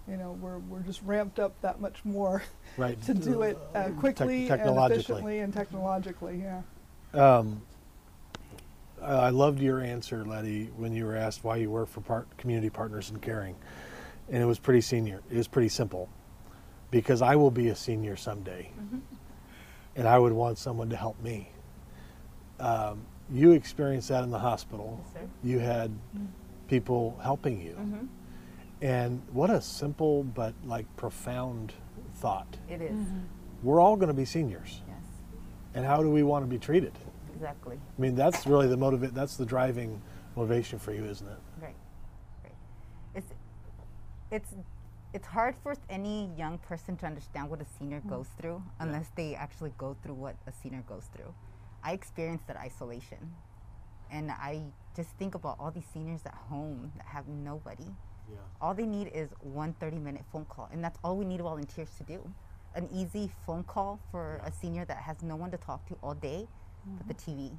you 0.08 0.16
know 0.16 0.32
we're 0.40 0.58
we're 0.58 0.80
just 0.80 1.02
ramped 1.02 1.38
up 1.38 1.60
that 1.62 1.80
much 1.80 2.04
more 2.04 2.42
right. 2.76 3.00
to 3.02 3.14
do 3.14 3.42
it 3.42 3.58
uh, 3.74 3.84
Tec- 3.84 3.96
quickly 3.96 4.48
and 4.48 4.78
efficiently 4.78 5.38
and 5.40 5.52
technologically. 5.52 6.42
Yeah. 6.42 6.62
Um, 7.14 7.62
I 9.04 9.30
loved 9.30 9.60
your 9.60 9.80
answer, 9.80 10.24
Letty, 10.24 10.70
when 10.76 10.94
you 10.94 11.04
were 11.04 11.16
asked 11.16 11.44
why 11.44 11.56
you 11.56 11.70
work 11.70 11.88
for 11.88 12.00
part, 12.00 12.36
community 12.38 12.70
partners 12.70 13.10
in 13.10 13.18
caring, 13.18 13.54
and 14.30 14.42
it 14.42 14.46
was 14.46 14.58
pretty 14.58 14.80
senior. 14.80 15.20
It 15.30 15.36
was 15.36 15.46
pretty 15.46 15.68
simple, 15.68 16.08
because 16.90 17.20
I 17.20 17.36
will 17.36 17.50
be 17.50 17.68
a 17.68 17.76
senior 17.76 18.16
someday, 18.16 18.70
mm-hmm. 18.80 18.98
and 19.96 20.08
I 20.08 20.18
would 20.18 20.32
want 20.32 20.56
someone 20.58 20.88
to 20.88 20.96
help 20.96 21.20
me. 21.22 21.50
Um, 22.58 23.04
you 23.30 23.52
experienced 23.52 24.08
that 24.08 24.24
in 24.24 24.30
the 24.30 24.38
hospital. 24.38 25.04
Yes, 25.14 25.24
you 25.42 25.58
had 25.58 25.90
mm-hmm. 25.90 26.26
people 26.68 27.18
helping 27.22 27.60
you, 27.60 27.72
mm-hmm. 27.72 28.06
And 28.84 29.22
what 29.32 29.48
a 29.48 29.62
simple 29.62 30.22
but 30.22 30.52
like 30.64 30.84
profound 30.96 31.72
thought. 32.16 32.58
It 32.68 32.82
is. 32.82 32.92
Mm-hmm. 32.92 33.20
We're 33.62 33.80
all 33.80 33.96
going 33.96 34.08
to 34.08 34.14
be 34.14 34.26
seniors. 34.26 34.82
Yes. 34.86 34.98
And 35.72 35.86
how 35.86 36.02
do 36.02 36.10
we 36.10 36.22
want 36.22 36.44
to 36.44 36.46
be 36.48 36.58
treated? 36.58 36.92
Exactly. 37.34 37.76
I 37.76 38.00
mean, 38.00 38.14
that's 38.14 38.46
really 38.46 38.68
the 38.68 38.76
motivate. 38.76 39.14
That's 39.14 39.36
the 39.36 39.46
driving 39.46 40.02
motivation 40.36 40.78
for 40.78 40.92
you, 40.92 41.02
isn't 41.06 41.26
it? 41.26 41.38
Right. 41.62 41.74
Right. 42.44 42.52
It's 43.14 43.32
it's 44.30 44.54
it's 45.14 45.26
hard 45.26 45.54
for 45.62 45.74
any 45.88 46.30
young 46.36 46.58
person 46.58 46.96
to 46.98 47.06
understand 47.06 47.48
what 47.48 47.62
a 47.62 47.66
senior 47.78 48.00
mm. 48.00 48.10
goes 48.10 48.26
through 48.38 48.62
unless 48.80 49.06
yeah. 49.06 49.16
they 49.16 49.34
actually 49.34 49.72
go 49.78 49.96
through 50.02 50.14
what 50.14 50.36
a 50.46 50.52
senior 50.62 50.82
goes 50.86 51.08
through. 51.16 51.32
I 51.82 51.92
experienced 51.92 52.46
that 52.48 52.58
isolation, 52.58 53.32
and 54.10 54.30
I 54.30 54.62
just 54.94 55.08
think 55.18 55.34
about 55.34 55.56
all 55.58 55.70
these 55.70 55.86
seniors 55.94 56.20
at 56.26 56.34
home 56.34 56.92
that 56.98 57.06
have 57.06 57.26
nobody. 57.28 57.86
Yeah. 58.30 58.36
All 58.60 58.74
they 58.74 58.86
need 58.86 59.10
is 59.14 59.30
one 59.40 59.74
30 59.80 59.98
minute 59.98 60.22
phone 60.32 60.46
call, 60.46 60.68
and 60.72 60.82
that's 60.82 60.98
all 61.04 61.16
we 61.16 61.24
need 61.24 61.40
volunteers 61.40 61.90
to 61.98 62.04
do. 62.04 62.20
An 62.74 62.88
easy 62.92 63.30
phone 63.46 63.64
call 63.64 64.00
for 64.10 64.40
yeah. 64.42 64.48
a 64.48 64.52
senior 64.52 64.84
that 64.86 64.96
has 64.98 65.22
no 65.22 65.36
one 65.36 65.50
to 65.50 65.56
talk 65.58 65.86
to 65.88 65.96
all 66.02 66.14
day 66.14 66.48
mm-hmm. 66.88 66.96
but 67.06 67.08
the 67.08 67.14
TV. 67.14 67.56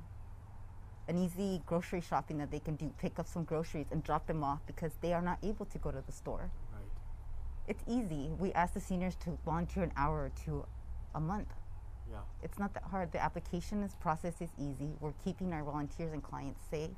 An 1.08 1.24
easy 1.24 1.62
grocery 1.66 2.02
shopping 2.02 2.38
that 2.40 2.50
they 2.50 2.60
can 2.60 2.76
do, 2.76 2.92
pick 3.00 3.20
up 3.20 3.28
some 3.28 3.44
groceries 3.44 3.88
and 3.92 4.04
drop 4.04 4.26
them 4.26 4.44
off 4.44 4.60
because 4.66 4.94
they 5.02 5.14
are 5.14 5.22
not 5.22 5.38
able 5.44 5.66
to 5.68 5.78
go 5.78 5.92
to 5.92 6.02
the 6.06 6.12
store. 6.12 6.50
Right. 6.74 6.84
It's 7.68 7.84
easy. 7.88 8.32
We 8.40 8.52
ask 8.54 8.74
the 8.74 8.80
seniors 8.80 9.16
to 9.18 9.38
volunteer 9.46 9.84
an 9.84 9.92
hour 9.96 10.18
or 10.18 10.32
two 10.44 10.66
a 11.14 11.20
month. 11.20 11.54
Yeah. 12.10 12.18
It's 12.42 12.58
not 12.58 12.74
that 12.74 12.84
hard. 12.84 13.12
The 13.12 13.24
application 13.24 13.84
is 13.84 13.94
process 13.96 14.42
is 14.42 14.50
easy. 14.58 14.94
We're 15.00 15.14
keeping 15.24 15.54
our 15.54 15.64
volunteers 15.64 16.12
and 16.12 16.24
clients 16.24 16.62
safe. 16.72 16.90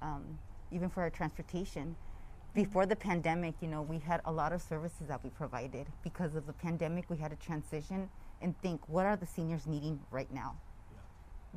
Um, 0.00 0.38
even 0.70 0.88
for 0.88 1.02
our 1.02 1.10
transportation, 1.10 1.96
before 2.58 2.86
the 2.86 2.96
pandemic, 2.96 3.54
you 3.60 3.68
know, 3.68 3.82
we 3.82 4.00
had 4.00 4.20
a 4.24 4.32
lot 4.32 4.52
of 4.52 4.60
services 4.60 5.06
that 5.06 5.22
we 5.22 5.30
provided. 5.30 5.86
Because 6.02 6.34
of 6.34 6.44
the 6.44 6.52
pandemic, 6.52 7.08
we 7.08 7.16
had 7.16 7.30
to 7.30 7.36
transition 7.36 8.10
and 8.42 8.60
think, 8.62 8.80
what 8.88 9.06
are 9.06 9.14
the 9.14 9.26
seniors 9.26 9.64
needing 9.64 10.00
right 10.10 10.32
now? 10.32 10.56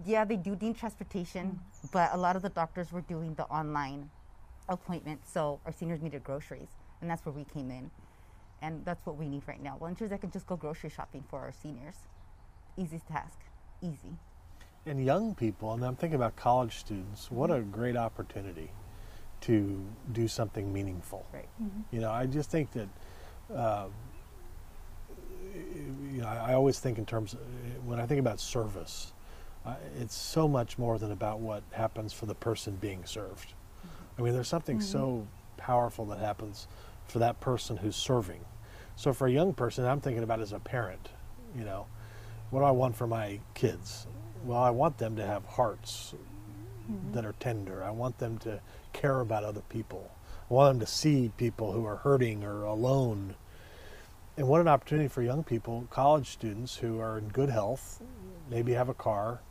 yeah, 0.06 0.24
they 0.26 0.36
do 0.36 0.56
need 0.62 0.78
transportation, 0.78 1.48
mm-hmm. 1.48 1.88
but 1.92 2.12
a 2.14 2.18
lot 2.18 2.36
of 2.36 2.44
the 2.44 2.50
doctors 2.50 2.92
were 2.92 3.02
doing 3.02 3.34
the 3.34 3.46
online 3.46 4.10
appointments, 4.70 5.32
so 5.32 5.60
our 5.66 5.72
seniors 5.72 6.02
needed 6.02 6.24
groceries, 6.24 6.70
and 7.02 7.10
that's 7.10 7.26
where 7.26 7.34
we 7.34 7.46
came 7.46 7.72
in. 7.72 7.90
And 8.62 8.86
that's 8.86 9.04
what 9.08 9.18
we 9.18 9.28
need 9.28 9.42
right 9.48 9.62
now. 9.62 9.78
Volunteers 9.80 10.12
that 10.12 10.22
can 10.22 10.30
just 10.30 10.46
go 10.46 10.56
grocery 10.56 10.92
shopping 10.92 11.24
for 11.32 11.40
our 11.40 11.52
seniors. 11.52 11.96
Easy 12.78 13.02
task. 13.12 13.40
Easy. 13.82 14.16
And 14.86 15.04
young 15.04 15.34
people, 15.34 15.74
and 15.74 15.84
I'm 15.84 15.96
thinking 15.96 16.16
about 16.16 16.36
college 16.36 16.78
students, 16.78 17.32
what 17.32 17.50
a 17.50 17.62
great 17.62 17.98
opportunity 17.98 18.70
to 19.42 19.84
do 20.12 20.28
something 20.28 20.72
meaningful. 20.72 21.26
Right. 21.34 21.48
Mm-hmm. 21.62 21.96
You 21.96 22.02
know, 22.02 22.12
I 22.12 22.26
just 22.26 22.50
think 22.50 22.72
that, 22.72 22.88
uh, 23.54 23.88
you 26.12 26.22
know, 26.22 26.28
I, 26.28 26.52
I, 26.52 26.54
always 26.54 26.80
think 26.80 26.98
in 26.98 27.06
terms, 27.06 27.34
of, 27.34 27.40
when 27.86 28.00
I 28.00 28.06
think 28.06 28.20
about 28.20 28.40
service, 28.40 29.14
uh, 29.66 29.76
it's 30.00 30.16
so 30.16 30.48
much 30.48 30.78
more 30.78 30.98
than 30.98 31.12
about 31.12 31.40
what 31.40 31.64
happens 31.72 32.14
for 32.14 32.26
the 32.26 32.36
person 32.36 32.76
being 32.76 33.04
served. 33.06 33.50
Mm-hmm. 33.50 34.22
I 34.22 34.24
mean, 34.24 34.34
there's 34.34 34.48
something 34.48 34.78
mm-hmm. 34.78 34.86
so 34.86 35.28
powerful 35.58 36.06
that 36.06 36.20
happens 36.20 36.68
for 37.08 37.20
that 37.20 37.40
person 37.40 37.78
who's 37.78 37.96
serving. 37.96 38.46
So 38.96 39.14
for 39.14 39.28
a 39.28 39.32
young 39.32 39.54
person, 39.54 39.86
I'm 39.86 40.02
thinking 40.02 40.24
about 40.24 40.40
as 40.40 40.54
a 40.54 40.60
parent, 40.60 41.10
you 41.58 41.64
know, 41.64 41.88
what 42.52 42.60
do 42.60 42.66
I 42.66 42.72
want 42.72 42.96
for 42.96 43.08
my 43.08 43.40
kids? 43.54 44.06
Well, 44.44 44.60
I 44.60 44.70
want 44.70 44.98
them 44.98 45.16
to 45.16 45.26
have 45.26 45.46
hearts 45.46 46.14
mm-hmm. 46.92 47.14
that 47.14 47.26
are 47.26 47.34
tender. 47.40 47.84
I 47.84 47.92
want 47.92 48.18
them 48.18 48.38
to 48.40 48.60
care 48.94 49.20
about 49.20 49.44
other 49.44 49.62
people. 49.70 50.12
I 50.50 50.54
want 50.54 50.80
them 50.80 50.86
to 50.86 50.92
see 50.92 51.32
people 51.38 51.72
who 51.72 51.86
are 51.86 51.98
hurting 51.98 52.44
or 52.44 52.64
alone. 52.64 53.36
And 54.38 54.48
what 54.48 54.62
an 54.62 54.68
opportunity 54.68 55.08
for 55.08 55.22
young 55.22 55.44
people, 55.44 55.88
college 55.90 56.28
students 56.30 56.78
who 56.78 57.00
are 57.00 57.18
in 57.18 57.30
good 57.30 57.50
health, 57.50 58.02
maybe 58.50 58.74
have 58.74 58.90
a 58.90 58.94
car, 58.94 59.42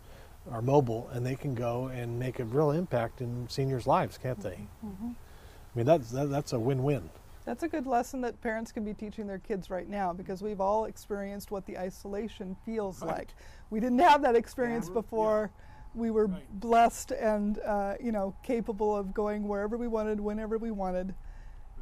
are 0.50 0.62
mobile 0.62 1.09
and 1.12 1.25
they 1.25 1.37
can 1.37 1.54
go 1.54 1.87
and 1.87 2.18
make 2.18 2.38
a 2.38 2.44
real 2.44 2.70
impact 2.70 3.20
in 3.20 3.49
seniors' 3.49 3.87
lives, 3.87 4.18
can't 4.18 4.40
they? 4.40 4.66
Mm-hmm. 4.85 5.11
I 5.11 5.78
mean, 5.78 5.87
that's 5.87 6.11
that, 6.11 6.30
that's 6.30 6.52
a 6.52 6.59
win-win. 6.59 7.11
That's 7.44 7.62
a 7.62 7.68
good 7.68 7.87
lesson 7.87 8.20
that 8.23 8.40
parents 8.42 8.70
can 8.70 8.85
be 8.85 8.92
teaching 8.92 9.26
their 9.26 9.38
kids 9.38 9.70
right 9.70 9.88
now 9.88 10.12
because 10.12 10.42
we've 10.42 10.61
all 10.61 10.85
experienced 10.85 11.50
what 11.50 11.66
the 11.66 11.78
isolation 11.78 12.56
feels 12.64 13.00
right. 13.02 13.18
like. 13.18 13.28
We 13.70 13.80
didn't 13.80 14.00
have 14.00 14.23
that 14.23 14.37
experience 14.37 14.88
yeah, 14.88 14.94
before. 14.94 15.50
Yeah. 15.52 15.70
We 15.94 16.11
were 16.11 16.26
right. 16.26 16.61
blessed 16.61 17.11
and 17.12 17.59
uh, 17.61 17.94
you 18.00 18.12
know 18.12 18.35
capable 18.42 18.97
of 18.97 19.12
going 19.12 19.47
wherever 19.49 19.76
we 19.76 19.88
wanted, 19.88 20.20
whenever 20.20 20.59
we 20.59 20.70
wanted, 20.70 21.14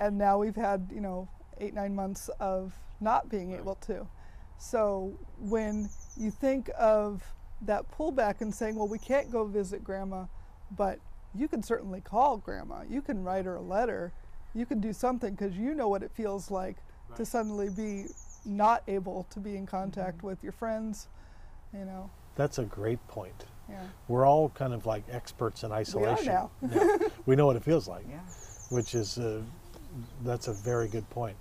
and 0.01 0.17
now 0.17 0.39
we've 0.39 0.57
had 0.57 0.91
you 0.95 1.01
know 1.01 1.29
eight 1.59 1.75
nine 1.75 1.95
months 1.95 2.29
of 2.41 2.73
not 3.01 3.29
being 3.29 3.53
right. 3.53 3.61
able 3.61 3.75
to. 3.77 4.07
So 4.59 5.17
when 5.39 5.89
you 6.17 6.31
think 6.31 6.71
of 6.77 7.23
that 7.63 7.91
pullback 7.91 8.41
and 8.41 8.55
saying, 8.55 8.77
well, 8.77 8.89
we 8.89 8.99
can't 8.99 9.31
go 9.31 9.45
visit 9.45 9.85
grandma, 9.85 10.25
but 10.77 10.99
you 11.35 11.49
can 11.49 11.63
certainly 11.63 12.01
call 12.01 12.39
grandma. 12.39 12.83
You 12.89 13.03
can 13.03 13.23
write 13.23 13.45
her 13.45 13.57
a 13.57 13.63
letter. 13.63 14.13
You 14.55 14.67
can 14.67 14.81
do 14.81 14.93
something 14.93 15.35
because 15.35 15.57
you 15.57 15.75
know 15.75 15.89
what 15.89 16.03
it 16.03 16.11
feels 16.15 16.51
like 16.51 16.77
right. 17.09 17.17
to 17.17 17.25
suddenly 17.25 17.71
be 17.71 18.07
not 18.45 18.83
able 18.89 19.27
to 19.31 19.41
be 19.41 19.57
in 19.57 19.67
contact 19.67 20.19
mm-hmm. 20.19 20.29
with 20.29 20.43
your 20.43 20.53
friends, 20.53 21.09
you 21.73 21.85
know. 21.85 22.11
That's 22.35 22.59
a 22.59 22.65
great 22.65 23.05
point. 23.09 23.45
Yeah. 23.69 23.83
We're 24.09 24.27
all 24.27 24.51
kind 24.51 24.73
of 24.73 24.87
like 24.87 25.05
experts 25.11 25.63
in 25.63 25.73
isolation. 25.73 26.27
We 26.27 26.33
are 26.33 26.35
now. 26.35 26.51
yeah. 27.01 27.09
We 27.27 27.37
know 27.37 27.47
what 27.47 27.57
it 27.57 27.65
feels 27.65 27.89
like. 27.89 28.05
Yeah. 28.09 28.21
Which 28.71 28.95
is, 28.95 29.19
a, 29.19 29.43
that's 30.25 30.49
a 30.49 30.53
very 30.53 30.89
good 30.89 31.09
point. 31.11 31.37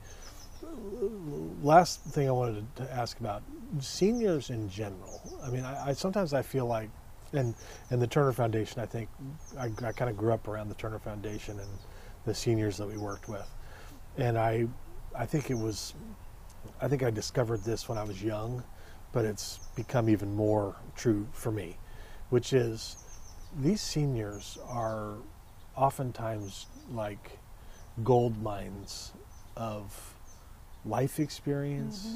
Last 1.62 2.02
thing 2.04 2.28
I 2.28 2.32
wanted 2.32 2.66
to 2.78 2.94
ask 2.94 3.20
about 3.20 3.44
seniors 3.80 4.50
in 4.50 4.70
general. 4.70 5.22
I 5.44 5.50
mean, 5.50 5.64
I, 5.64 5.90
I 5.90 5.94
sometimes 5.94 6.34
I 6.34 6.42
feel 6.42 6.66
like, 6.66 6.90
and 7.34 7.54
and 7.90 8.02
the 8.02 8.08
Turner 8.08 8.32
Foundation. 8.32 8.82
I 8.82 8.86
think 8.86 9.10
I, 9.58 9.66
I 9.66 9.92
kind 9.92 10.10
of 10.10 10.18
grew 10.18 10.34
up 10.34 10.48
around 10.48 10.70
the 10.70 10.76
Turner 10.76 11.00
Foundation 11.00 11.60
and 11.60 11.70
the 12.26 12.34
seniors 12.34 12.78
that 12.78 12.88
we 12.88 12.98
worked 12.98 13.28
with, 13.28 13.48
and 14.18 14.38
I 14.38 14.68
I 15.16 15.26
think 15.26 15.52
it 15.52 15.58
was 15.58 15.94
I 16.82 16.88
think 16.88 17.04
I 17.04 17.10
discovered 17.10 17.64
this 17.64 17.90
when 17.90 17.98
I 17.98 18.04
was 18.04 18.24
young, 18.24 18.64
but 19.12 19.26
it's 19.26 19.60
become 19.76 20.10
even 20.10 20.36
more 20.36 20.76
true 20.96 21.28
for 21.32 21.52
me, 21.52 21.78
which 22.30 22.54
is 22.54 22.98
these 23.60 23.82
seniors 23.82 24.58
are 24.68 25.16
oftentimes 25.76 26.68
like 26.92 27.40
gold 28.04 28.42
mines 28.42 29.14
of 29.56 30.16
life 30.86 31.20
experience. 31.20 32.06
Mm-hmm 32.06 32.16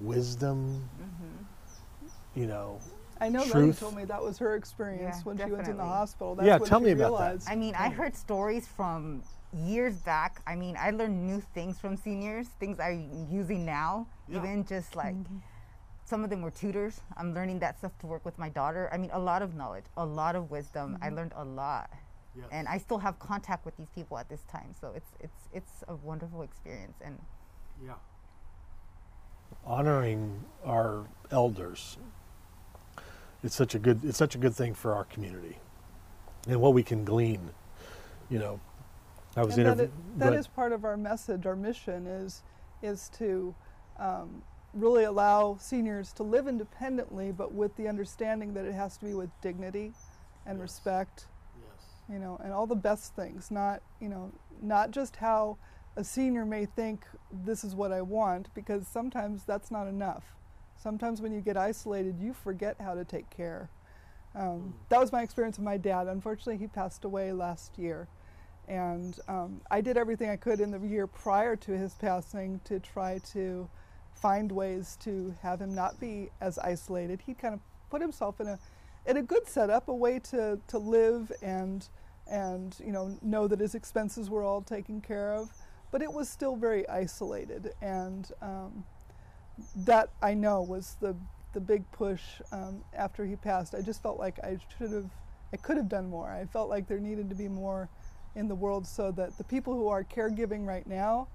wisdom, 0.00 0.88
mm-hmm. 1.00 2.40
you 2.40 2.46
know. 2.46 2.80
I 3.20 3.28
know 3.28 3.42
truth. 3.44 3.54
Letty 3.54 3.72
told 3.72 3.96
me 3.96 4.04
that 4.06 4.22
was 4.22 4.38
her 4.38 4.56
experience 4.56 5.16
yeah, 5.18 5.22
when 5.22 5.36
definitely. 5.36 5.64
she 5.64 5.68
went 5.68 5.68
in 5.68 5.76
the 5.76 5.84
hospital. 5.84 6.34
That's 6.34 6.46
yeah, 6.46 6.58
tell 6.58 6.80
me 6.80 6.90
about 6.90 7.12
realized. 7.12 7.46
that. 7.46 7.52
I 7.52 7.56
mean, 7.56 7.74
I 7.76 7.88
heard 7.88 8.16
stories 8.16 8.66
from 8.66 9.22
years 9.52 9.96
back. 9.96 10.40
I 10.46 10.56
mean, 10.56 10.76
I 10.78 10.90
learned 10.90 11.26
new 11.26 11.40
things 11.54 11.78
from 11.78 11.96
seniors, 11.96 12.48
things 12.60 12.80
I'm 12.80 13.28
using 13.30 13.64
now, 13.64 14.06
yeah. 14.28 14.38
even 14.38 14.64
just 14.64 14.96
like. 14.96 15.14
Mm-hmm. 15.14 15.38
Some 16.04 16.22
of 16.22 16.30
them 16.30 16.42
were 16.42 16.50
tutors. 16.50 17.00
I'm 17.16 17.34
learning 17.34 17.60
that 17.60 17.78
stuff 17.78 17.96
to 18.00 18.06
work 18.06 18.24
with 18.24 18.38
my 18.38 18.48
daughter. 18.48 18.90
I 18.92 18.98
mean, 18.98 19.10
a 19.12 19.18
lot 19.18 19.42
of 19.42 19.54
knowledge, 19.54 19.84
a 19.96 20.04
lot 20.04 20.36
of 20.36 20.50
wisdom. 20.50 20.94
Mm-hmm. 20.94 21.04
I 21.04 21.08
learned 21.10 21.32
a 21.36 21.44
lot. 21.44 21.90
Yes. 22.36 22.46
and 22.50 22.66
I 22.66 22.78
still 22.78 22.98
have 22.98 23.20
contact 23.20 23.64
with 23.64 23.76
these 23.76 23.90
people 23.94 24.18
at 24.18 24.28
this 24.28 24.42
time. 24.50 24.74
So 24.80 24.92
it's 24.96 25.10
it's 25.20 25.48
it's 25.52 25.84
a 25.86 25.94
wonderful 25.94 26.42
experience, 26.42 26.96
and 27.00 27.16
yeah, 27.80 27.92
honoring 29.64 30.42
our 30.64 31.04
elders 31.30 31.96
it's 33.44 33.54
such 33.54 33.74
a 33.74 33.78
good 33.78 34.04
it's 34.04 34.18
such 34.18 34.34
a 34.34 34.38
good 34.38 34.54
thing 34.54 34.74
for 34.74 34.94
our 34.94 35.04
community 35.04 35.58
and 36.48 36.60
what 36.60 36.72
we 36.74 36.82
can 36.82 37.04
glean 37.04 37.50
you 38.30 38.38
know 38.38 38.58
i 39.36 39.44
was 39.44 39.58
interviewing 39.58 39.90
that, 40.16 40.32
that 40.32 40.38
is 40.38 40.46
part 40.46 40.72
of 40.72 40.84
our 40.84 40.96
message 40.96 41.46
our 41.46 41.56
mission 41.56 42.06
is 42.06 42.42
is 42.82 43.10
to 43.10 43.54
um, 43.98 44.42
really 44.74 45.04
allow 45.04 45.56
seniors 45.60 46.12
to 46.12 46.22
live 46.22 46.48
independently 46.48 47.32
but 47.32 47.52
with 47.52 47.74
the 47.76 47.88
understanding 47.88 48.54
that 48.54 48.64
it 48.64 48.74
has 48.74 48.96
to 48.96 49.04
be 49.06 49.14
with 49.14 49.30
dignity 49.40 49.92
and 50.46 50.58
yes. 50.58 50.62
respect 50.62 51.26
yes. 51.58 51.86
you 52.10 52.18
know 52.18 52.38
and 52.42 52.52
all 52.52 52.66
the 52.66 52.74
best 52.74 53.14
things 53.14 53.50
not 53.50 53.80
you 54.00 54.08
know 54.08 54.32
not 54.62 54.90
just 54.90 55.16
how 55.16 55.56
a 55.96 56.04
senior 56.04 56.44
may 56.44 56.66
think 56.66 57.06
this 57.44 57.64
is 57.64 57.74
what 57.74 57.92
I 57.92 58.02
want 58.02 58.48
because 58.54 58.86
sometimes 58.86 59.44
that's 59.44 59.70
not 59.70 59.86
enough. 59.86 60.24
Sometimes 60.76 61.20
when 61.20 61.32
you 61.32 61.40
get 61.40 61.56
isolated, 61.56 62.18
you 62.20 62.32
forget 62.32 62.76
how 62.80 62.94
to 62.94 63.04
take 63.04 63.30
care. 63.30 63.70
Um, 64.34 64.74
that 64.88 65.00
was 65.00 65.12
my 65.12 65.22
experience 65.22 65.56
with 65.56 65.64
my 65.64 65.76
dad. 65.76 66.08
Unfortunately, 66.08 66.56
he 66.56 66.66
passed 66.66 67.04
away 67.04 67.32
last 67.32 67.78
year. 67.78 68.08
And 68.66 69.18
um, 69.28 69.60
I 69.70 69.80
did 69.80 69.96
everything 69.96 70.30
I 70.30 70.36
could 70.36 70.58
in 70.58 70.70
the 70.70 70.80
year 70.80 71.06
prior 71.06 71.54
to 71.56 71.72
his 71.72 71.94
passing 71.94 72.60
to 72.64 72.80
try 72.80 73.18
to 73.32 73.68
find 74.14 74.50
ways 74.50 74.96
to 75.02 75.34
have 75.42 75.60
him 75.60 75.74
not 75.74 76.00
be 76.00 76.30
as 76.40 76.58
isolated. 76.58 77.20
He 77.26 77.34
kind 77.34 77.54
of 77.54 77.60
put 77.90 78.00
himself 78.00 78.40
in 78.40 78.48
a 78.48 78.58
in 79.06 79.18
a 79.18 79.22
good 79.22 79.46
setup, 79.46 79.88
a 79.88 79.94
way 79.94 80.18
to, 80.18 80.58
to 80.68 80.78
live 80.78 81.30
and 81.42 81.86
and 82.26 82.74
you 82.82 82.90
know 82.90 83.18
know 83.20 83.46
that 83.46 83.60
his 83.60 83.74
expenses 83.74 84.30
were 84.30 84.42
all 84.42 84.62
taken 84.62 85.00
care 85.00 85.32
of. 85.32 85.50
But 85.90 86.02
it 86.02 86.12
was 86.12 86.28
still 86.28 86.56
very 86.56 86.88
isolated, 86.88 87.72
and 87.80 88.30
um, 88.42 88.84
that 89.76 90.10
I 90.22 90.34
know 90.34 90.62
was 90.62 90.96
the 91.00 91.14
the 91.52 91.60
big 91.60 91.90
push 91.92 92.22
um, 92.50 92.84
after 92.92 93.24
he 93.24 93.36
passed. 93.36 93.74
I 93.74 93.80
just 93.80 94.02
felt 94.02 94.18
like 94.18 94.40
I 94.40 94.58
should 94.76 94.90
have, 94.90 95.08
I 95.52 95.56
could 95.56 95.76
have 95.76 95.88
done 95.88 96.10
more. 96.10 96.28
I 96.28 96.46
felt 96.46 96.68
like 96.68 96.88
there 96.88 96.98
needed 96.98 97.28
to 97.28 97.36
be 97.36 97.46
more 97.46 97.88
in 98.34 98.48
the 98.48 98.56
world 98.56 98.86
so 98.86 99.12
that 99.12 99.38
the 99.38 99.44
people 99.44 99.72
who 99.72 99.86
are 99.86 100.02
caregiving 100.02 100.66
right 100.66 100.86
now 100.86 101.28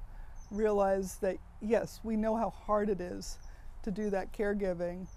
realize 0.51 1.15
that 1.18 1.38
yes, 1.62 2.00
we 2.03 2.15
know 2.15 2.36
how 2.36 2.50
hard 2.50 2.89
it 2.89 3.01
is 3.01 3.38
to 3.84 3.91
do 3.91 4.10
that 4.10 4.32
caregiving, 4.34 5.08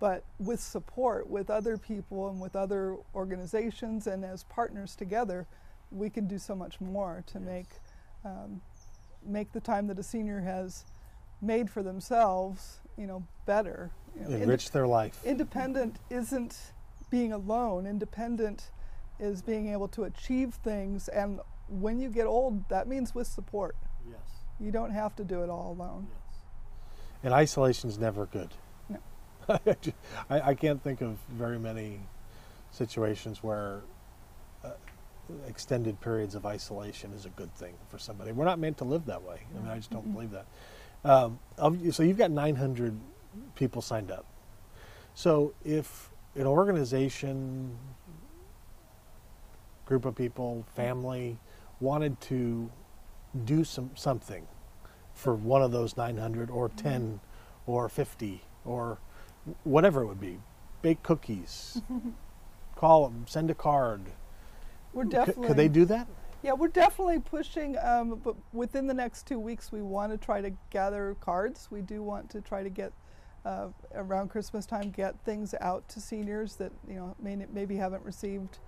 but 0.00 0.24
with 0.38 0.60
support, 0.60 1.28
with 1.28 1.50
other 1.50 1.76
people 1.76 2.28
and 2.28 2.40
with 2.40 2.56
other 2.56 2.96
organizations 3.14 4.06
and 4.06 4.24
as 4.24 4.44
partners 4.44 4.94
together, 4.96 5.46
we 5.90 6.10
can 6.10 6.26
do 6.26 6.38
so 6.38 6.54
much 6.54 6.80
more 6.80 7.22
to 7.26 7.40
make 7.40 7.66
um, 8.24 8.60
make 9.24 9.52
the 9.52 9.60
time 9.60 9.86
that 9.86 9.98
a 9.98 10.02
senior 10.02 10.40
has 10.40 10.84
made 11.40 11.68
for 11.70 11.82
themselves, 11.82 12.80
you 12.96 13.06
know, 13.06 13.24
better. 13.46 13.90
You 14.16 14.28
know, 14.28 14.36
Enrich 14.42 14.70
their 14.70 14.86
life. 14.86 15.18
independent 15.24 15.98
isn't 16.10 16.56
being 17.10 17.32
alone. 17.32 17.86
Independent 17.86 18.70
is 19.18 19.42
being 19.42 19.68
able 19.68 19.88
to 19.88 20.04
achieve 20.04 20.54
things, 20.54 21.08
and 21.08 21.40
when 21.68 21.98
you 22.00 22.08
get 22.08 22.26
old, 22.26 22.68
that 22.68 22.86
means 22.88 23.14
with 23.14 23.26
support. 23.26 23.76
Yes. 24.08 24.18
You 24.60 24.70
don't 24.70 24.90
have 24.90 25.16
to 25.16 25.24
do 25.24 25.42
it 25.42 25.50
all 25.50 25.76
alone. 25.78 26.06
And 27.22 27.32
isolation 27.32 27.88
is 27.88 27.98
never 27.98 28.26
good. 28.26 28.50
No. 28.88 28.98
I, 30.30 30.40
I 30.40 30.54
can't 30.54 30.82
think 30.82 31.00
of 31.00 31.18
very 31.30 31.58
many 31.58 32.00
situations 32.70 33.42
where 33.42 33.82
uh, 34.64 34.70
extended 35.46 36.00
periods 36.00 36.34
of 36.34 36.46
isolation 36.46 37.12
is 37.12 37.26
a 37.26 37.30
good 37.30 37.54
thing 37.54 37.74
for 37.88 37.98
somebody. 37.98 38.32
We're 38.32 38.44
not 38.44 38.58
meant 38.58 38.78
to 38.78 38.84
live 38.84 39.06
that 39.06 39.22
way. 39.22 39.40
I 39.54 39.58
mean, 39.60 39.70
I 39.70 39.76
just 39.76 39.90
don't 39.90 40.12
believe 40.12 40.30
that. 40.32 40.46
Um, 41.04 41.38
so 41.90 42.02
you've 42.02 42.18
got 42.18 42.30
900 42.30 42.98
people 43.54 43.82
signed 43.82 44.10
up. 44.10 44.24
So 45.14 45.54
if 45.64 46.10
an 46.34 46.46
organization, 46.46 47.76
group 49.84 50.04
of 50.04 50.14
people, 50.14 50.64
family 50.74 51.38
wanted 51.80 52.20
to 52.22 52.70
do 53.44 53.64
some 53.64 53.90
something 53.94 54.46
for 55.14 55.34
one 55.34 55.62
of 55.62 55.72
those 55.72 55.96
900 55.96 56.50
or 56.50 56.68
10 56.70 57.20
or 57.66 57.88
50 57.88 58.42
or 58.64 58.98
whatever 59.64 60.02
it 60.02 60.06
would 60.06 60.20
be, 60.20 60.38
bake 60.80 61.02
cookies, 61.02 61.82
call 62.76 63.08
them, 63.08 63.24
send 63.26 63.50
a 63.50 63.54
card. 63.54 64.02
We're 64.92 65.04
C- 65.04 65.32
could 65.32 65.56
they 65.56 65.68
do 65.68 65.84
that? 65.86 66.06
Yeah, 66.42 66.52
we're 66.54 66.68
definitely 66.68 67.20
pushing. 67.20 67.76
Um, 67.78 68.20
but 68.22 68.34
within 68.52 68.86
the 68.86 68.94
next 68.94 69.26
two 69.26 69.38
weeks, 69.38 69.70
we 69.70 69.80
want 69.80 70.12
to 70.12 70.18
try 70.18 70.40
to 70.40 70.50
gather 70.70 71.16
cards. 71.20 71.68
We 71.70 71.82
do 71.82 72.02
want 72.02 72.28
to 72.30 72.40
try 72.40 72.62
to 72.62 72.68
get 72.70 72.92
uh, 73.44 73.68
around 73.94 74.28
Christmas 74.30 74.66
time, 74.66 74.90
get 74.90 75.14
things 75.24 75.54
out 75.60 75.88
to 75.90 76.00
seniors 76.00 76.56
that 76.56 76.72
you 76.88 76.94
know 76.94 77.14
may, 77.20 77.36
maybe 77.52 77.76
haven't 77.76 78.04
received. 78.04 78.58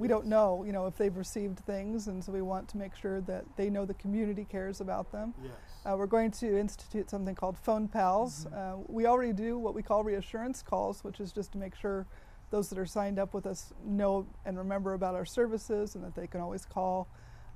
We 0.00 0.08
don't 0.08 0.26
know, 0.26 0.64
you 0.64 0.72
know, 0.72 0.86
if 0.86 0.96
they've 0.96 1.14
received 1.14 1.58
things, 1.58 2.08
and 2.08 2.24
so 2.24 2.32
we 2.32 2.40
want 2.40 2.68
to 2.70 2.78
make 2.78 2.96
sure 2.96 3.20
that 3.22 3.44
they 3.56 3.68
know 3.68 3.84
the 3.84 3.92
community 3.92 4.46
cares 4.50 4.80
about 4.80 5.12
them. 5.12 5.34
Yes. 5.42 5.52
Uh, 5.84 5.94
we're 5.94 6.06
going 6.06 6.30
to 6.30 6.58
institute 6.58 7.10
something 7.10 7.34
called 7.34 7.58
Phone 7.58 7.86
Pals. 7.86 8.46
Uh, 8.46 8.76
we 8.86 9.04
already 9.04 9.34
do 9.34 9.58
what 9.58 9.74
we 9.74 9.82
call 9.82 10.02
reassurance 10.02 10.62
calls, 10.62 11.04
which 11.04 11.20
is 11.20 11.32
just 11.32 11.52
to 11.52 11.58
make 11.58 11.76
sure 11.76 12.06
those 12.50 12.70
that 12.70 12.78
are 12.78 12.86
signed 12.86 13.18
up 13.18 13.34
with 13.34 13.44
us 13.44 13.74
know 13.84 14.26
and 14.46 14.56
remember 14.56 14.94
about 14.94 15.14
our 15.14 15.26
services 15.26 15.94
and 15.94 16.02
that 16.02 16.14
they 16.14 16.26
can 16.26 16.40
always 16.40 16.64
call. 16.64 17.06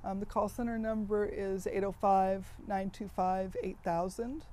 Um, 0.03 0.19
the 0.19 0.27
call 0.27 0.47
center 0.47 0.77
number 0.77 1.25
is 1.25 1.65
805 1.65 2.45
925 2.67 3.55
8000. 3.63 4.45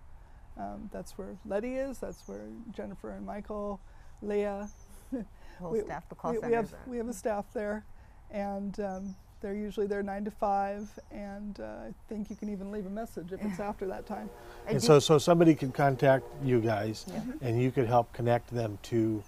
Um, 0.57 0.89
That's 0.91 1.19
where 1.19 1.37
Letty 1.45 1.75
is, 1.75 1.99
that's 1.99 2.27
where 2.27 2.47
Jennifer 2.71 3.11
and 3.11 3.27
Michael, 3.27 3.81
Leah, 4.23 4.71
Whole 5.59 5.71
we, 5.71 5.81
staff, 5.81 6.09
the 6.09 6.15
call 6.15 6.33
we, 6.33 6.39
center. 6.39 6.49
we 6.49 6.55
have 6.55 6.75
we 6.87 6.97
have 6.97 7.09
a 7.09 7.13
staff 7.13 7.45
there, 7.53 7.85
and 8.31 8.79
um, 8.81 9.15
they're 9.41 9.55
usually 9.55 9.87
there 9.87 10.03
nine 10.03 10.25
to 10.25 10.31
five. 10.31 10.89
And 11.11 11.61
uh, 11.61 11.65
I 11.89 11.95
think 12.09 12.31
you 12.31 12.37
can 12.37 12.49
even 12.49 12.73
leave 12.73 12.87
a 12.87 12.91
message 12.91 13.33
if 13.33 13.45
it's 13.45 13.61
after 13.61 13.87
that 13.89 14.07
time. 14.07 14.31
And 14.67 14.83
so, 14.83 14.99
so 14.99 15.19
somebody 15.19 15.55
can 15.55 15.73
contact 15.73 16.25
you 16.43 16.61
guys, 16.61 17.07
and 17.41 17.61
you 17.61 17.71
could 17.71 17.87
help 17.87 18.13
connect 18.13 18.49
them 18.49 18.79
to 18.85 19.23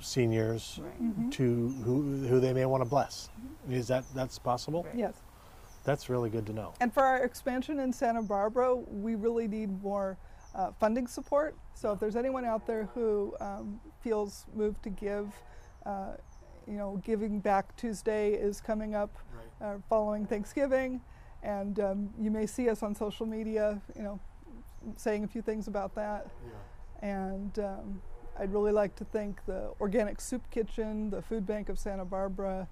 seniors, 0.00 0.80
to 1.30 1.68
who 1.84 2.26
who 2.26 2.40
they 2.40 2.52
may 2.52 2.66
want 2.66 2.82
to 2.82 2.88
bless. 2.88 3.30
Is 3.70 3.88
that 3.88 4.04
that's 4.14 4.38
possible? 4.38 4.84
Right. 4.84 4.96
Yes. 4.96 5.14
That's 5.84 6.08
really 6.08 6.30
good 6.30 6.46
to 6.46 6.52
know. 6.52 6.72
And 6.80 6.92
for 6.92 7.04
our 7.04 7.18
expansion 7.24 7.78
in 7.78 7.92
Santa 7.92 8.22
Barbara, 8.22 8.74
we 8.74 9.16
really 9.16 9.46
need 9.46 9.82
more 9.82 10.16
uh, 10.54 10.70
funding 10.78 11.06
support. 11.06 11.56
So 11.74 11.92
if 11.92 12.00
there's 12.00 12.16
anyone 12.16 12.44
out 12.44 12.66
there 12.66 12.88
who 12.94 13.34
um, 13.40 13.80
feels 14.00 14.46
moved 14.54 14.82
to 14.84 14.90
give, 14.90 15.32
uh, 15.84 16.12
you 16.66 16.74
know, 16.74 17.00
Giving 17.04 17.40
Back 17.40 17.76
Tuesday 17.76 18.32
is 18.32 18.60
coming 18.60 18.94
up 18.94 19.10
uh, 19.60 19.74
following 19.88 20.26
Thanksgiving, 20.26 21.00
and 21.42 21.78
um, 21.80 22.10
you 22.18 22.30
may 22.30 22.46
see 22.46 22.68
us 22.70 22.82
on 22.82 22.94
social 22.94 23.26
media, 23.26 23.80
you 23.96 24.02
know, 24.02 24.20
saying 24.96 25.24
a 25.24 25.28
few 25.28 25.42
things 25.42 25.66
about 25.68 25.94
that. 25.94 26.28
And 27.02 27.58
um, 27.58 28.02
I'd 28.38 28.52
really 28.52 28.72
like 28.72 28.96
to 28.96 29.04
thank 29.04 29.44
the 29.46 29.72
Organic 29.80 30.20
Soup 30.20 30.42
Kitchen, 30.50 31.10
the 31.10 31.20
Food 31.22 31.46
Bank 31.46 31.68
of 31.68 31.78
Santa 31.78 32.04
Barbara, 32.04 32.68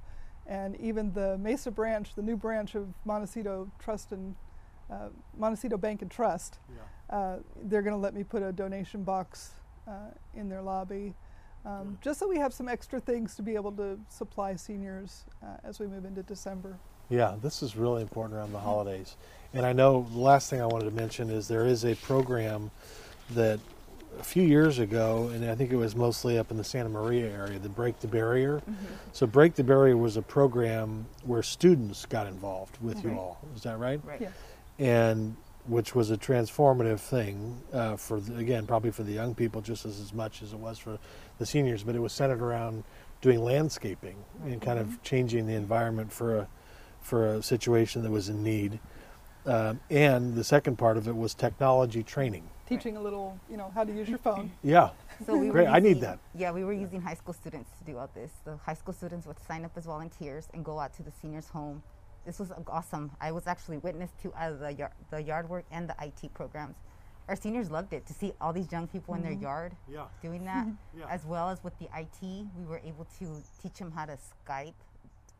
and 0.46 0.74
even 0.80 1.12
the 1.12 1.36
Mesa 1.38 1.70
branch, 1.70 2.14
the 2.14 2.22
new 2.22 2.36
branch 2.36 2.74
of 2.74 2.88
Montecito 3.04 3.70
Trust 3.78 4.12
and 4.12 4.34
uh, 4.90 5.08
Montecito 5.36 5.76
Bank 5.76 6.02
and 6.02 6.10
Trust. 6.10 6.58
Uh, 7.12 7.37
they're 7.64 7.83
going 7.83 7.94
to 7.94 8.01
let 8.01 8.14
me 8.14 8.25
put 8.25 8.42
a 8.42 8.51
donation 8.51 9.05
box 9.05 9.51
uh, 9.87 9.92
in 10.35 10.48
their 10.48 10.62
lobby, 10.62 11.12
um, 11.66 11.98
just 12.01 12.18
so 12.18 12.27
we 12.27 12.38
have 12.38 12.55
some 12.55 12.68
extra 12.68 12.98
things 12.98 13.35
to 13.35 13.42
be 13.42 13.55
able 13.55 13.70
to 13.72 13.98
supply 14.09 14.57
seniors 14.57 15.25
uh, 15.42 15.46
as 15.62 15.79
we 15.79 15.87
move 15.87 16.07
into 16.07 16.22
December. 16.22 16.79
Yeah, 17.11 17.35
this 17.42 17.62
is 17.62 17.77
really 17.77 18.01
important 18.01 18.38
around 18.38 18.53
the 18.53 18.59
holidays. 18.59 19.16
And 19.53 19.66
I 19.66 19.75
know 19.75 20.07
the 20.11 20.18
last 20.18 20.48
thing 20.48 20.62
I 20.62 20.66
wanted 20.66 20.87
to 20.87 20.90
mention 20.92 21.29
is 21.29 21.46
there 21.46 21.66
is 21.66 21.85
a 21.85 21.94
program 21.96 22.70
that 23.35 23.61
a 24.18 24.25
few 24.25 24.42
years 24.42 24.79
ago, 24.79 25.31
and 25.35 25.44
I 25.51 25.55
think 25.55 25.70
it 25.70 25.77
was 25.77 25.94
mostly 25.94 26.38
up 26.38 26.51
in 26.51 26.57
the 26.57 26.64
Santa 26.64 26.88
Maria 26.88 27.31
area, 27.31 27.59
the 27.59 27.68
Break 27.68 28.01
the 28.01 28.09
Barrier. 28.09 28.62
So 29.12 29.27
Break 29.27 29.55
the 29.55 29.64
Barrier 29.64 29.96
was 29.96 30.16
a 30.16 30.22
program 30.22 31.07
where 31.25 31.42
students 31.42 32.07
got 32.07 32.27
involved 32.27 32.79
with 32.81 33.05
you 33.05 33.12
all. 33.12 33.40
Is 33.55 33.62
that 33.62 33.79
right? 33.79 34.01
Right. 34.05 34.20
Yes. 34.20 34.33
And 34.79 35.37
which 35.66 35.94
was 35.94 36.11
a 36.11 36.16
transformative 36.16 36.98
thing 37.01 37.62
uh, 37.72 37.96
for 37.96 38.20
the, 38.20 38.37
again 38.37 38.66
probably 38.66 38.90
for 38.90 39.03
the 39.05 39.12
young 39.12 39.35
people 39.35 39.61
just 39.61 39.85
as, 39.87 40.01
as 40.01 40.12
much 40.12 40.42
as 40.42 40.53
it 40.53 40.59
was 40.59 40.79
for 40.79 40.98
the 41.38 41.46
seniors. 41.46 41.83
But 41.85 41.94
it 41.94 42.01
was 42.01 42.12
centered 42.12 42.42
around 42.42 42.85
doing 43.20 43.42
landscaping 43.44 44.16
and 44.44 44.61
kind 44.61 44.79
of 44.79 45.03
changing 45.03 45.46
the 45.46 45.55
environment 45.55 46.12
for 46.12 46.37
a 46.38 46.48
for 47.01 47.27
a 47.35 47.42
situation 47.42 48.03
that 48.03 48.11
was 48.11 48.29
in 48.29 48.42
need. 48.42 48.81
Um, 49.44 49.81
and 49.90 50.35
the 50.35 50.44
second 50.44 50.77
part 50.77 50.96
of 50.96 51.09
it 51.09 51.16
was 51.16 51.35
technology 51.35 52.03
training. 52.03 52.48
Teaching 52.68 52.96
a 52.96 53.01
little, 53.03 53.38
you 53.51 53.57
know, 53.57 53.70
how 53.75 53.83
to 53.85 53.92
use 53.92 54.09
your 54.09 54.18
phone. 54.18 54.53
Yeah, 54.62 54.90
So 55.27 55.37
we 55.37 55.48
Great, 55.48 55.66
were 55.66 55.75
I 55.75 55.81
need 55.81 56.01
that. 56.01 56.20
Yeah, 56.35 56.53
we 56.53 56.62
were 56.64 56.72
using 56.72 57.01
high 57.01 57.14
school 57.14 57.35
students 57.35 57.70
to 57.79 57.85
do 57.85 57.98
all 57.98 58.09
this. 58.14 58.31
The 58.44 58.57
high 58.57 58.75
school 58.75 58.94
students 58.94 59.27
would 59.27 59.37
sign 59.46 59.64
up 59.64 59.72
as 59.77 59.85
volunteers 59.85 60.48
and 60.55 60.64
go 60.64 60.79
out 60.79 60.94
to 60.94 61.03
the 61.03 61.11
seniors' 61.20 61.48
home. 61.48 61.83
This 62.24 62.38
was 62.38 62.52
awesome. 62.68 63.11
I 63.20 63.32
was 63.32 63.46
actually 63.46 63.78
witness 63.78 64.11
to 64.22 64.32
uh, 64.32 64.52
the 64.56 64.72
yard, 64.72 64.92
the 65.11 65.22
yard 65.22 65.48
work 65.48 65.64
and 65.72 65.88
the 65.88 65.94
IT 66.00 66.32
programs. 66.35 66.76
Our 67.28 67.37
seniors 67.37 67.70
loved 67.70 67.92
it 67.92 68.06
to 68.06 68.12
see 68.12 68.32
all 68.40 68.52
these 68.52 68.70
young 68.70 68.87
people 68.88 69.14
in 69.14 69.22
their 69.22 69.32
yard 69.32 69.72
Yeah. 69.88 70.04
doing 70.22 70.44
that, 70.44 70.66
Yeah. 70.96 71.06
as 71.08 71.24
well 71.24 71.48
as 71.50 71.62
with 71.64 71.76
the 71.78 71.88
IT. 71.96 72.20
We 72.22 72.64
were 72.66 72.80
able 72.85 73.06
to 73.18 73.42
teach 73.62 73.74
them 73.74 73.90
how 73.92 74.06
to 74.06 74.18
Skype 74.46 74.74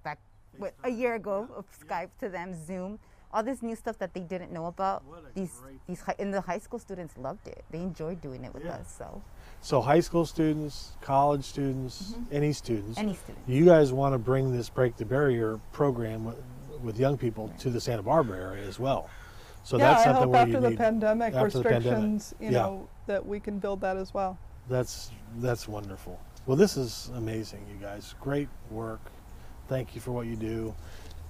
back 0.05 0.19
what, 0.59 0.75
a 0.85 0.91
year 0.91 1.15
ago 1.15 1.49
of 1.57 1.65
Skype 1.87 2.11
to 2.21 2.29
them, 2.29 2.55
Zoom, 2.67 2.99
all 3.33 3.43
this 3.43 3.63
new 3.63 3.75
stuff 3.75 3.99
that 3.99 4.13
they 4.15 4.21
didn't 4.21 4.53
know 4.53 4.67
about. 4.67 5.03
These 5.35 5.61
these 5.87 6.01
hi- 6.03 6.15
and 6.19 6.33
the 6.35 6.41
high 6.41 6.59
school 6.59 6.79
students 6.79 7.17
loved 7.17 7.47
it. 7.49 7.65
They 7.71 7.79
enjoyed 7.79 8.21
doing 8.21 8.45
it 8.45 8.53
with 8.53 8.65
Yeah. 8.65 8.73
us. 8.75 8.95
So 8.99 9.23
So 9.61 9.81
high 9.81 10.01
school 10.01 10.27
students, 10.27 10.93
college 11.01 11.45
students, 11.45 12.15
any 12.31 12.53
students, 12.53 12.99
any 12.99 13.15
student. 13.15 13.39
you 13.49 13.65
guys 13.65 13.93
want 13.93 14.13
to 14.15 14.19
bring 14.19 14.53
this 14.53 14.69
break 14.69 14.97
the 14.97 15.05
barrier 15.07 15.59
program 15.73 16.35
with, 16.83 16.99
young 16.99 17.17
people 17.17 17.51
to 17.61 17.71
the 17.71 17.81
Santa 17.81 18.03
Barbara 18.03 18.39
area 18.39 18.67
as 18.67 18.79
well. 18.79 19.09
So 19.65 19.79
yeah, 19.79 19.89
that's 19.93 20.01
I 20.01 20.05
something 20.05 20.23
hope 20.25 20.33
where 20.33 20.41
after 20.43 20.53
you 20.55 20.61
the 20.61 20.71
need. 20.71 20.79
pandemic 20.79 21.35
after 21.35 21.59
the 21.59 21.63
pandemic. 21.63 21.85
restrictions, 21.85 22.35
you 22.41 22.51
Yeah. 22.51 22.63
know, 22.63 22.89
that 23.07 23.25
we 23.27 23.39
can 23.41 23.59
build 23.59 23.81
that 23.83 23.97
as 23.97 24.13
well. 24.13 24.37
That's 24.69 25.11
that's 25.39 25.67
wonderful. 25.69 26.19
Well, 26.47 26.57
this 26.57 26.77
is 26.77 27.11
amazing, 27.15 27.65
you 27.71 27.77
guys. 27.81 28.15
Great 28.21 28.49
work. 28.71 29.01
Thank 29.69 29.95
you 29.95 30.01
for 30.01 30.11
what 30.13 30.27
you 30.27 30.35
do. 30.37 30.75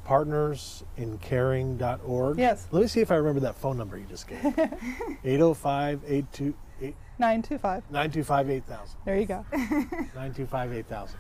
Partnersincaring.org. 0.07 2.38
Yes. 2.38 2.67
Let 2.71 2.81
me 2.83 2.88
see 2.88 3.01
if 3.01 3.11
I 3.11 3.17
remember 3.17 3.41
that 3.41 3.55
phone 3.57 3.77
number 3.77 3.99
you 3.99 4.07
just 4.09 4.27
gave. 4.27 4.43
805 5.25 6.03
828 6.07 6.95
925. 7.19 7.83
925 7.91 8.51
8000. 8.51 8.97
There 9.05 9.17
you 9.19 9.27
go. 9.27 9.45
925 9.53 10.73
8000. 10.73 11.19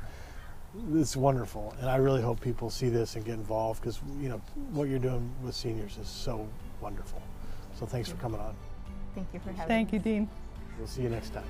It's 0.94 1.16
wonderful, 1.16 1.74
and 1.80 1.90
I 1.90 1.96
really 1.96 2.22
hope 2.22 2.40
people 2.40 2.70
see 2.70 2.88
this 2.88 3.16
and 3.16 3.24
get 3.24 3.34
involved 3.34 3.82
because 3.82 4.00
you 4.18 4.30
know 4.30 4.40
what 4.72 4.88
you're 4.88 4.98
doing 4.98 5.30
with 5.44 5.54
seniors 5.54 5.98
is 5.98 6.08
so 6.08 6.48
wonderful. 6.80 7.20
So 7.74 7.84
thanks 7.84 8.08
for 8.08 8.16
coming 8.16 8.40
on. 8.40 8.54
Thank 9.14 9.28
you 9.34 9.40
for 9.40 9.52
having 9.52 9.68
Thank 9.68 9.92
me. 9.92 9.98
you, 9.98 10.04
Dean. 10.04 10.30
We'll 10.78 10.86
see 10.86 11.02
you 11.02 11.10
next 11.10 11.34
time. 11.34 11.44